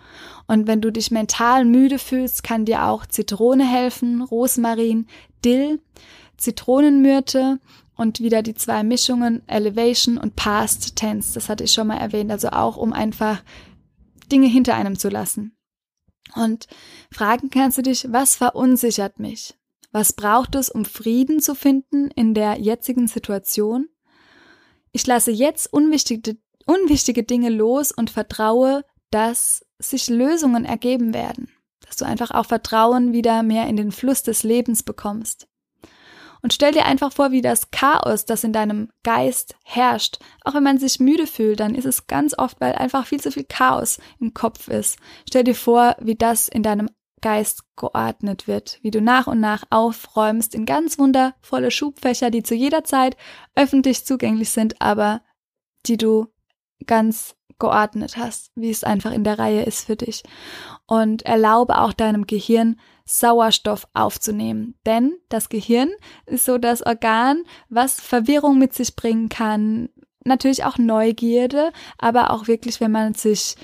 Und 0.47 0.67
wenn 0.67 0.81
du 0.81 0.91
dich 0.91 1.11
mental 1.11 1.65
müde 1.65 1.99
fühlst, 1.99 2.43
kann 2.43 2.65
dir 2.65 2.85
auch 2.85 3.07
Zitrone 3.07 3.67
helfen, 3.67 4.23
Rosmarin, 4.23 5.07
Dill, 5.45 5.81
Zitronenmyrte 6.37 7.59
und 7.97 8.21
wieder 8.21 8.43
die 8.43 8.55
zwei 8.55 8.83
Mischungen 8.83 9.43
Elevation 9.49 10.19
und 10.19 10.37
Past 10.37 10.97
Tense. 10.97 11.35
Das 11.35 11.49
hatte 11.49 11.65
ich 11.65 11.73
schon 11.73 11.87
mal 11.87 11.99
erwähnt. 11.99 12.31
Also 12.31 12.49
auch, 12.49 12.77
um 12.77 12.93
einfach 12.93 13.43
Dinge 14.31 14.49
hinter 14.49 14.75
einem 14.75 14.99
zu 14.99 15.09
lassen. 15.09 15.57
Und 16.35 16.67
fragen 17.11 17.51
kannst 17.51 17.79
du 17.79 17.83
dich, 17.83 18.07
was 18.11 18.37
verunsichert 18.37 19.19
mich? 19.19 19.55
Was 19.93 20.13
braucht 20.13 20.55
es, 20.55 20.69
um 20.69 20.85
Frieden 20.85 21.41
zu 21.41 21.55
finden 21.55 22.11
in 22.11 22.35
der 22.35 22.59
jetzigen 22.59 23.09
Situation? 23.09 23.89
Ich 24.93 25.07
lasse 25.07 25.31
jetzt 25.31 25.73
unwichtige, 25.73 26.37
unwichtige 26.67 27.23
Dinge 27.23 27.51
los 27.51 27.93
und 27.93 28.11
vertraue, 28.11 28.85
dass 29.11 29.65
sich 29.79 30.09
Lösungen 30.09 30.65
ergeben 30.65 31.15
werden. 31.15 31.49
Dass 31.87 31.97
du 31.97 32.05
einfach 32.05 32.31
auch 32.31 32.47
Vertrauen 32.47 33.13
wieder 33.13 33.43
mehr 33.43 33.67
in 33.69 33.77
den 33.77 33.93
Fluss 33.93 34.23
des 34.23 34.43
Lebens 34.43 34.83
bekommst. 34.83 35.49
Und 36.43 36.53
stell 36.53 36.73
dir 36.73 36.85
einfach 36.85 37.13
vor, 37.13 37.33
wie 37.33 37.41
das 37.41 37.71
Chaos, 37.71 38.25
das 38.25 38.45
in 38.45 38.53
deinem 38.53 38.91
Geist 39.03 39.57
herrscht. 39.65 40.19
Auch 40.45 40.55
wenn 40.55 40.63
man 40.63 40.79
sich 40.79 41.01
müde 41.01 41.27
fühlt, 41.27 41.61
dann 41.61 41.75
ist 41.75 41.87
es 41.87 42.07
ganz 42.07 42.39
oft, 42.39 42.61
weil 42.61 42.73
einfach 42.75 43.07
viel 43.07 43.21
zu 43.21 43.33
viel 43.33 43.45
Chaos 43.45 43.99
im 44.21 44.33
Kopf 44.33 44.69
ist. 44.69 44.99
Stell 45.29 45.45
dir 45.45 45.55
vor, 45.55 45.97
wie 46.01 46.15
das 46.15 46.49
in 46.49 46.63
deinem 46.63 46.89
Geist 47.23 47.63
geordnet 47.77 48.47
wird, 48.47 48.79
wie 48.83 48.91
du 48.91 49.01
nach 49.01 49.27
und 49.27 49.41
nach 49.41 49.65
aufräumst 49.71 50.55
in 50.55 50.67
ganz 50.67 50.99
wundervolle 50.99 51.71
Schubfächer, 51.71 52.31
die 52.31 52.43
zu 52.43 52.55
jeder 52.55 52.85
Zeit 52.85 53.17
öffentlich 53.55 54.05
zugänglich 54.05 54.51
sind, 54.51 54.81
aber 54.81 55.23
die 55.87 55.97
du 55.97 56.27
ganz 56.87 57.37
geordnet 57.59 58.17
hast, 58.17 58.53
wie 58.55 58.71
es 58.71 58.85
einfach 58.85 59.13
in 59.13 59.25
der 59.25 59.39
Reihe 59.39 59.63
ist 59.63 59.87
für 59.87 59.97
dich. 59.97 60.23
Und 60.87 61.23
erlaube 61.23 61.79
auch 61.79 61.93
deinem 61.93 62.27
Gehirn 62.27 62.79
Sauerstoff 63.07 63.87
aufzunehmen. 63.95 64.75
Denn 64.85 65.17
das 65.29 65.49
Gehirn 65.49 65.91
ist 66.27 66.45
so 66.45 66.59
das 66.59 66.85
Organ, 66.85 67.45
was 67.69 68.01
Verwirrung 68.01 68.59
mit 68.59 68.75
sich 68.75 68.95
bringen 68.95 69.29
kann. 69.29 69.89
Natürlich 70.25 70.65
auch 70.65 70.77
Neugierde, 70.77 71.73
aber 71.99 72.31
auch 72.31 72.47
wirklich, 72.47 72.81
wenn 72.81 72.91
man 72.91 73.15
sich 73.15 73.57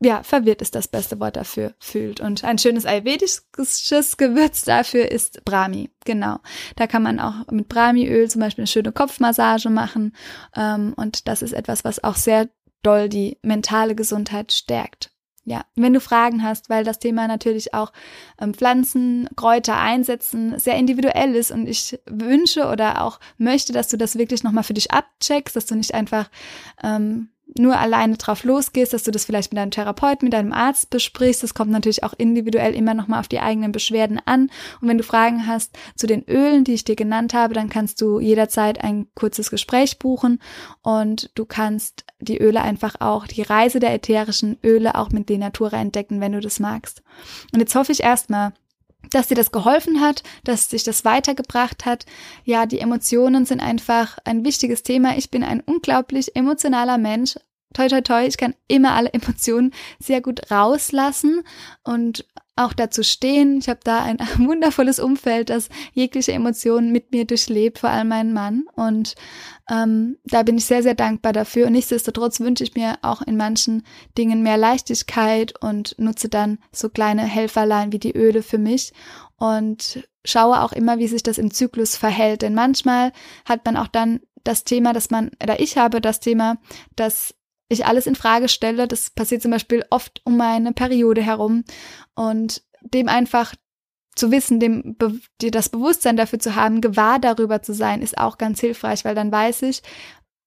ja, 0.00 0.22
verwirrt 0.22 0.62
ist 0.62 0.74
das 0.74 0.86
beste 0.86 1.18
Wort 1.18 1.36
dafür, 1.36 1.74
fühlt. 1.78 2.20
Und 2.20 2.44
ein 2.44 2.58
schönes 2.58 2.86
ayurvedisches 2.86 4.16
Gewürz 4.16 4.62
dafür 4.62 5.10
ist 5.10 5.44
Brahmi. 5.44 5.90
Genau. 6.04 6.38
Da 6.76 6.86
kann 6.86 7.02
man 7.02 7.18
auch 7.18 7.46
mit 7.50 7.68
Brahmiöl 7.68 8.30
zum 8.30 8.40
Beispiel 8.40 8.62
eine 8.62 8.68
schöne 8.68 8.92
Kopfmassage 8.92 9.70
machen. 9.70 10.14
Ähm, 10.56 10.94
und 10.96 11.26
das 11.26 11.42
ist 11.42 11.52
etwas, 11.52 11.84
was 11.84 12.02
auch 12.04 12.16
sehr 12.16 12.48
doll 12.82 13.08
die 13.08 13.38
mentale 13.42 13.94
Gesundheit 13.94 14.52
stärkt. 14.52 15.10
Ja, 15.44 15.64
wenn 15.76 15.94
du 15.94 16.00
Fragen 16.00 16.42
hast, 16.42 16.68
weil 16.68 16.84
das 16.84 16.98
Thema 16.98 17.26
natürlich 17.26 17.72
auch 17.72 17.90
ähm, 18.38 18.52
Pflanzen, 18.52 19.30
Kräuter 19.34 19.78
einsetzen 19.78 20.58
sehr 20.58 20.76
individuell 20.76 21.34
ist 21.34 21.50
und 21.50 21.66
ich 21.66 21.98
wünsche 22.04 22.66
oder 22.66 23.02
auch 23.02 23.18
möchte, 23.38 23.72
dass 23.72 23.88
du 23.88 23.96
das 23.96 24.18
wirklich 24.18 24.44
nochmal 24.44 24.62
für 24.62 24.74
dich 24.74 24.90
abcheckst, 24.90 25.56
dass 25.56 25.64
du 25.64 25.74
nicht 25.74 25.94
einfach 25.94 26.30
ähm, 26.82 27.30
nur 27.56 27.78
alleine 27.78 28.16
drauf 28.16 28.44
losgehst, 28.44 28.92
dass 28.92 29.04
du 29.04 29.10
das 29.10 29.24
vielleicht 29.24 29.52
mit 29.52 29.58
deinem 29.58 29.70
Therapeuten, 29.70 30.26
mit 30.26 30.32
deinem 30.32 30.52
Arzt 30.52 30.90
besprichst. 30.90 31.42
Das 31.42 31.54
kommt 31.54 31.70
natürlich 31.70 32.04
auch 32.04 32.14
individuell 32.16 32.74
immer 32.74 32.94
nochmal 32.94 33.20
auf 33.20 33.28
die 33.28 33.40
eigenen 33.40 33.72
Beschwerden 33.72 34.20
an. 34.24 34.50
Und 34.80 34.88
wenn 34.88 34.98
du 34.98 35.04
Fragen 35.04 35.46
hast 35.46 35.76
zu 35.96 36.06
den 36.06 36.24
Ölen, 36.28 36.64
die 36.64 36.74
ich 36.74 36.84
dir 36.84 36.96
genannt 36.96 37.34
habe, 37.34 37.54
dann 37.54 37.68
kannst 37.68 38.00
du 38.00 38.20
jederzeit 38.20 38.82
ein 38.82 39.06
kurzes 39.14 39.50
Gespräch 39.50 39.98
buchen 39.98 40.40
und 40.82 41.30
du 41.34 41.44
kannst 41.46 42.04
die 42.20 42.38
Öle 42.38 42.60
einfach 42.60 42.96
auch, 43.00 43.26
die 43.26 43.42
Reise 43.42 43.80
der 43.80 43.94
ätherischen 43.94 44.58
Öle 44.64 44.96
auch 44.96 45.10
mit 45.10 45.28
Denatura 45.28 45.78
entdecken, 45.78 46.20
wenn 46.20 46.32
du 46.32 46.40
das 46.40 46.60
magst. 46.60 47.02
Und 47.52 47.60
jetzt 47.60 47.74
hoffe 47.74 47.92
ich 47.92 48.02
erstmal, 48.02 48.52
dass 49.10 49.28
dir 49.28 49.34
das 49.34 49.52
geholfen 49.52 50.00
hat, 50.00 50.22
dass 50.44 50.68
dich 50.68 50.84
das 50.84 51.04
weitergebracht 51.04 51.86
hat. 51.86 52.06
Ja, 52.44 52.66
die 52.66 52.80
Emotionen 52.80 53.46
sind 53.46 53.60
einfach 53.60 54.18
ein 54.24 54.44
wichtiges 54.44 54.82
Thema. 54.82 55.16
Ich 55.16 55.30
bin 55.30 55.42
ein 55.42 55.60
unglaublich 55.60 56.36
emotionaler 56.36 56.98
Mench. 56.98 57.36
Toi, 57.74 57.88
toi, 57.88 58.00
toi, 58.00 58.26
ich 58.26 58.36
kann 58.36 58.54
immer 58.66 58.92
alle 58.92 59.12
Emotionen 59.12 59.72
sehr 59.98 60.20
gut 60.20 60.50
rauslassen 60.50 61.42
und 61.84 62.24
auch 62.58 62.72
dazu 62.72 63.02
stehen. 63.02 63.58
Ich 63.58 63.68
habe 63.68 63.80
da 63.84 64.02
ein 64.02 64.18
wundervolles 64.38 64.98
Umfeld, 64.98 65.50
das 65.50 65.68
jegliche 65.92 66.32
Emotionen 66.32 66.92
mit 66.92 67.12
mir 67.12 67.24
durchlebt, 67.24 67.78
vor 67.78 67.90
allem 67.90 68.08
mein 68.08 68.32
Mann. 68.32 68.64
Und 68.74 69.14
ähm, 69.70 70.18
da 70.24 70.42
bin 70.42 70.58
ich 70.58 70.64
sehr, 70.64 70.82
sehr 70.82 70.94
dankbar 70.94 71.32
dafür. 71.32 71.66
Und 71.66 71.72
nichtsdestotrotz 71.72 72.40
wünsche 72.40 72.64
ich 72.64 72.74
mir 72.74 72.98
auch 73.02 73.22
in 73.22 73.36
manchen 73.36 73.84
Dingen 74.16 74.42
mehr 74.42 74.56
Leichtigkeit 74.56 75.54
und 75.62 75.94
nutze 75.98 76.28
dann 76.28 76.58
so 76.72 76.88
kleine 76.88 77.22
Helferlein 77.22 77.92
wie 77.92 78.00
die 78.00 78.16
Öle 78.16 78.42
für 78.42 78.58
mich 78.58 78.92
und 79.36 80.08
schaue 80.24 80.60
auch 80.60 80.72
immer, 80.72 80.98
wie 80.98 81.08
sich 81.08 81.22
das 81.22 81.38
im 81.38 81.52
Zyklus 81.52 81.96
verhält. 81.96 82.42
Denn 82.42 82.54
manchmal 82.54 83.12
hat 83.44 83.64
man 83.64 83.76
auch 83.76 83.88
dann 83.88 84.20
das 84.42 84.64
Thema, 84.64 84.92
dass 84.92 85.10
man, 85.10 85.30
oder 85.42 85.60
ich 85.60 85.78
habe 85.78 86.00
das 86.00 86.20
Thema, 86.20 86.56
dass 86.96 87.34
ich 87.68 87.86
alles 87.86 88.06
in 88.06 88.14
Frage 88.14 88.48
stelle. 88.48 88.88
Das 88.88 89.10
passiert 89.10 89.42
zum 89.42 89.50
Beispiel 89.50 89.84
oft 89.90 90.20
um 90.24 90.36
meine 90.36 90.72
Periode 90.72 91.22
herum. 91.22 91.64
Und 92.14 92.62
dem 92.82 93.08
einfach 93.08 93.54
zu 94.14 94.30
wissen, 94.32 94.58
dem 94.58 94.96
dir 95.40 95.50
das 95.50 95.68
Bewusstsein 95.68 96.16
dafür 96.16 96.38
zu 96.38 96.56
haben, 96.56 96.80
gewahr 96.80 97.18
darüber 97.18 97.62
zu 97.62 97.72
sein, 97.72 98.02
ist 98.02 98.18
auch 98.18 98.38
ganz 98.38 98.60
hilfreich, 98.60 99.04
weil 99.04 99.14
dann 99.14 99.30
weiß 99.30 99.62
ich, 99.62 99.82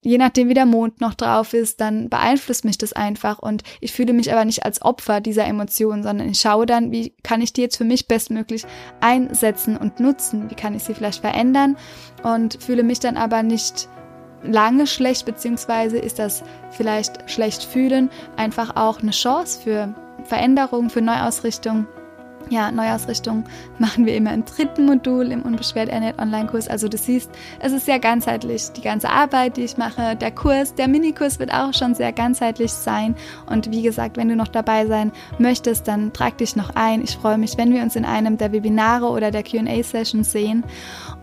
je 0.04 0.18
nachdem 0.18 0.50
wie 0.50 0.54
der 0.54 0.66
Mond 0.66 1.00
noch 1.00 1.14
drauf 1.14 1.54
ist, 1.54 1.80
dann 1.80 2.10
beeinflusst 2.10 2.66
mich 2.66 2.78
das 2.78 2.94
einfach. 2.94 3.40
Und 3.40 3.64
ich 3.80 3.94
fühle 3.94 4.14
mich 4.14 4.32
aber 4.32 4.46
nicht 4.46 4.66
als 4.66 4.82
Opfer 4.82 5.22
dieser 5.22 5.46
Emotionen, 5.46 6.04
sondern 6.04 6.30
ich 6.30 6.40
schaue 6.40 6.66
dann, 6.66 6.92
wie 6.92 7.16
kann 7.24 7.42
ich 7.42 7.54
die 7.54 7.62
jetzt 7.62 7.78
für 7.78 7.84
mich 7.84 8.08
bestmöglich 8.08 8.66
einsetzen 9.00 9.78
und 9.78 10.00
nutzen, 10.00 10.50
wie 10.50 10.56
kann 10.56 10.76
ich 10.76 10.84
sie 10.84 10.96
vielleicht 10.96 11.22
verändern? 11.22 11.78
Und 12.24 12.62
fühle 12.62 12.84
mich 12.84 13.00
dann 13.00 13.16
aber 13.16 13.44
nicht 13.44 13.88
lange 14.44 14.88
schlecht, 14.88 15.26
beziehungsweise 15.26 15.98
ist 15.98 16.20
das 16.20 16.44
vielleicht 16.72 17.30
schlecht 17.30 17.64
fühlen 17.64 18.10
einfach 18.38 18.76
auch 18.76 19.02
eine 19.02 19.12
Chance 19.12 19.62
für 19.62 19.94
Veränderung, 20.24 20.90
für 20.90 21.02
Neuausrichtung 21.02 21.88
ja, 22.50 22.72
Neuausrichtung 22.72 23.44
machen 23.80 24.06
wir 24.06 24.16
immer 24.16 24.34
im 24.34 24.46
dritten 24.46 24.86
Modul 24.86 25.32
im 25.32 25.42
Unbeschwert 25.42 25.90
Ernährt 25.90 26.20
Online-Kurs. 26.20 26.68
Also 26.68 26.88
du 26.88 26.98
siehst, 26.98 27.30
es 27.60 27.72
ist 27.72 27.86
sehr 27.86 28.00
ganzheitlich. 28.00 28.72
Die 28.72 28.82
ganze 28.82 29.10
Arbeit, 29.10 29.58
die 29.58 29.64
ich 29.64 29.78
mache, 29.78 30.16
der 30.16 30.32
Kurs, 30.32 30.76
der 30.76 30.88
Minikurs 30.88 31.40
wird 31.40 31.54
auch 31.54 31.74
schon 31.74 31.96
sehr 31.96 32.12
ganzheitlich 32.12 32.72
sein. 32.72 33.16
Und 33.48 33.72
wie 33.72 33.82
gesagt, 33.82 34.18
wenn 34.18 34.30
du 34.30 34.36
noch 34.36 34.48
dabei 34.48 34.86
sein 34.86 35.12
möchtest, 35.40 35.88
dann 35.88 36.14
trag 36.14 36.38
dich 36.38 36.56
noch 36.56 36.72
ein. 36.76 37.04
Ich 37.04 37.16
freue 37.16 37.38
mich, 37.38 37.58
wenn 37.58 37.74
wir 37.74 37.82
uns 37.82 37.96
in 37.96 38.06
einem 38.06 38.38
der 38.38 38.52
Webinare 38.52 39.08
oder 39.08 39.32
der 39.32 39.44
Q&A-Sessions 39.44 40.32
sehen. 40.32 40.64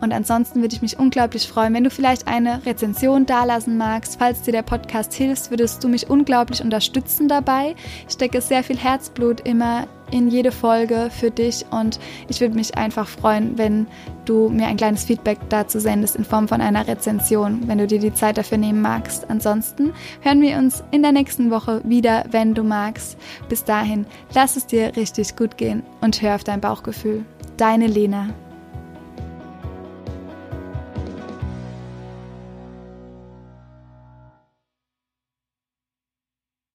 Und 0.01 0.13
ansonsten 0.13 0.61
würde 0.61 0.75
ich 0.75 0.83
mich 0.83 0.99
unglaublich 0.99 1.49
freuen, 1.49 1.75
wenn 1.75 1.85
du 1.85 1.91
vielleicht 1.91 2.29
eine 2.29 2.65
Rezension 2.65 3.27
dalassen 3.27 3.77
magst. 3.77 4.19
Falls 4.19 4.43
dir 4.43 4.53
der 4.53 4.63
Podcast 4.63 5.13
hilft, 5.15 5.51
würdest 5.51 5.83
du 5.83 5.89
mich 5.89 6.09
unglaublich 6.09 6.63
unterstützen 6.63 7.29
dabei. 7.29 7.75
Ich 8.07 8.15
stecke 8.15 8.41
sehr 8.41 8.63
viel 8.63 8.79
Herzblut 8.79 9.41
immer 9.41 9.87
in 10.11 10.29
jede 10.29 10.53
Folge 10.53 11.11
für 11.11 11.31
dich 11.31 11.65
und 11.71 11.99
ich 12.29 12.41
würde 12.41 12.55
mich 12.55 12.77
einfach 12.77 13.09
freuen, 13.09 13.59
wenn 13.59 13.87
du 14.25 14.49
mir 14.49 14.67
ein 14.67 14.77
kleines 14.77 15.05
Feedback 15.05 15.39
dazu 15.49 15.81
sendest 15.81 16.17
in 16.17 16.25
Form 16.25 16.49
von 16.49 16.61
einer 16.61 16.87
Rezension, 16.87 17.67
wenn 17.67 17.79
du 17.79 17.87
dir 17.87 17.99
die 17.99 18.15
Zeit 18.15 18.39
dafür 18.39 18.59
nehmen 18.59 18.83
magst. 18.83 19.29
Ansonsten 19.31 19.93
hören 20.21 20.41
wir 20.41 20.57
uns 20.59 20.83
in 20.91 21.03
der 21.03 21.13
nächsten 21.13 21.51
Woche 21.51 21.81
wieder, 21.85 22.25
wenn 22.31 22.55
du 22.55 22.63
magst. 22.63 23.17
Bis 23.49 23.65
dahin, 23.65 24.07
lass 24.35 24.57
es 24.57 24.67
dir 24.67 24.97
richtig 24.97 25.37
gut 25.37 25.57
gehen 25.57 25.83
und 26.01 26.21
hör 26.21 26.35
auf 26.35 26.45
dein 26.45 26.61
Bauchgefühl. 26.61 27.25
Deine 27.57 27.87
Lena. 27.87 28.29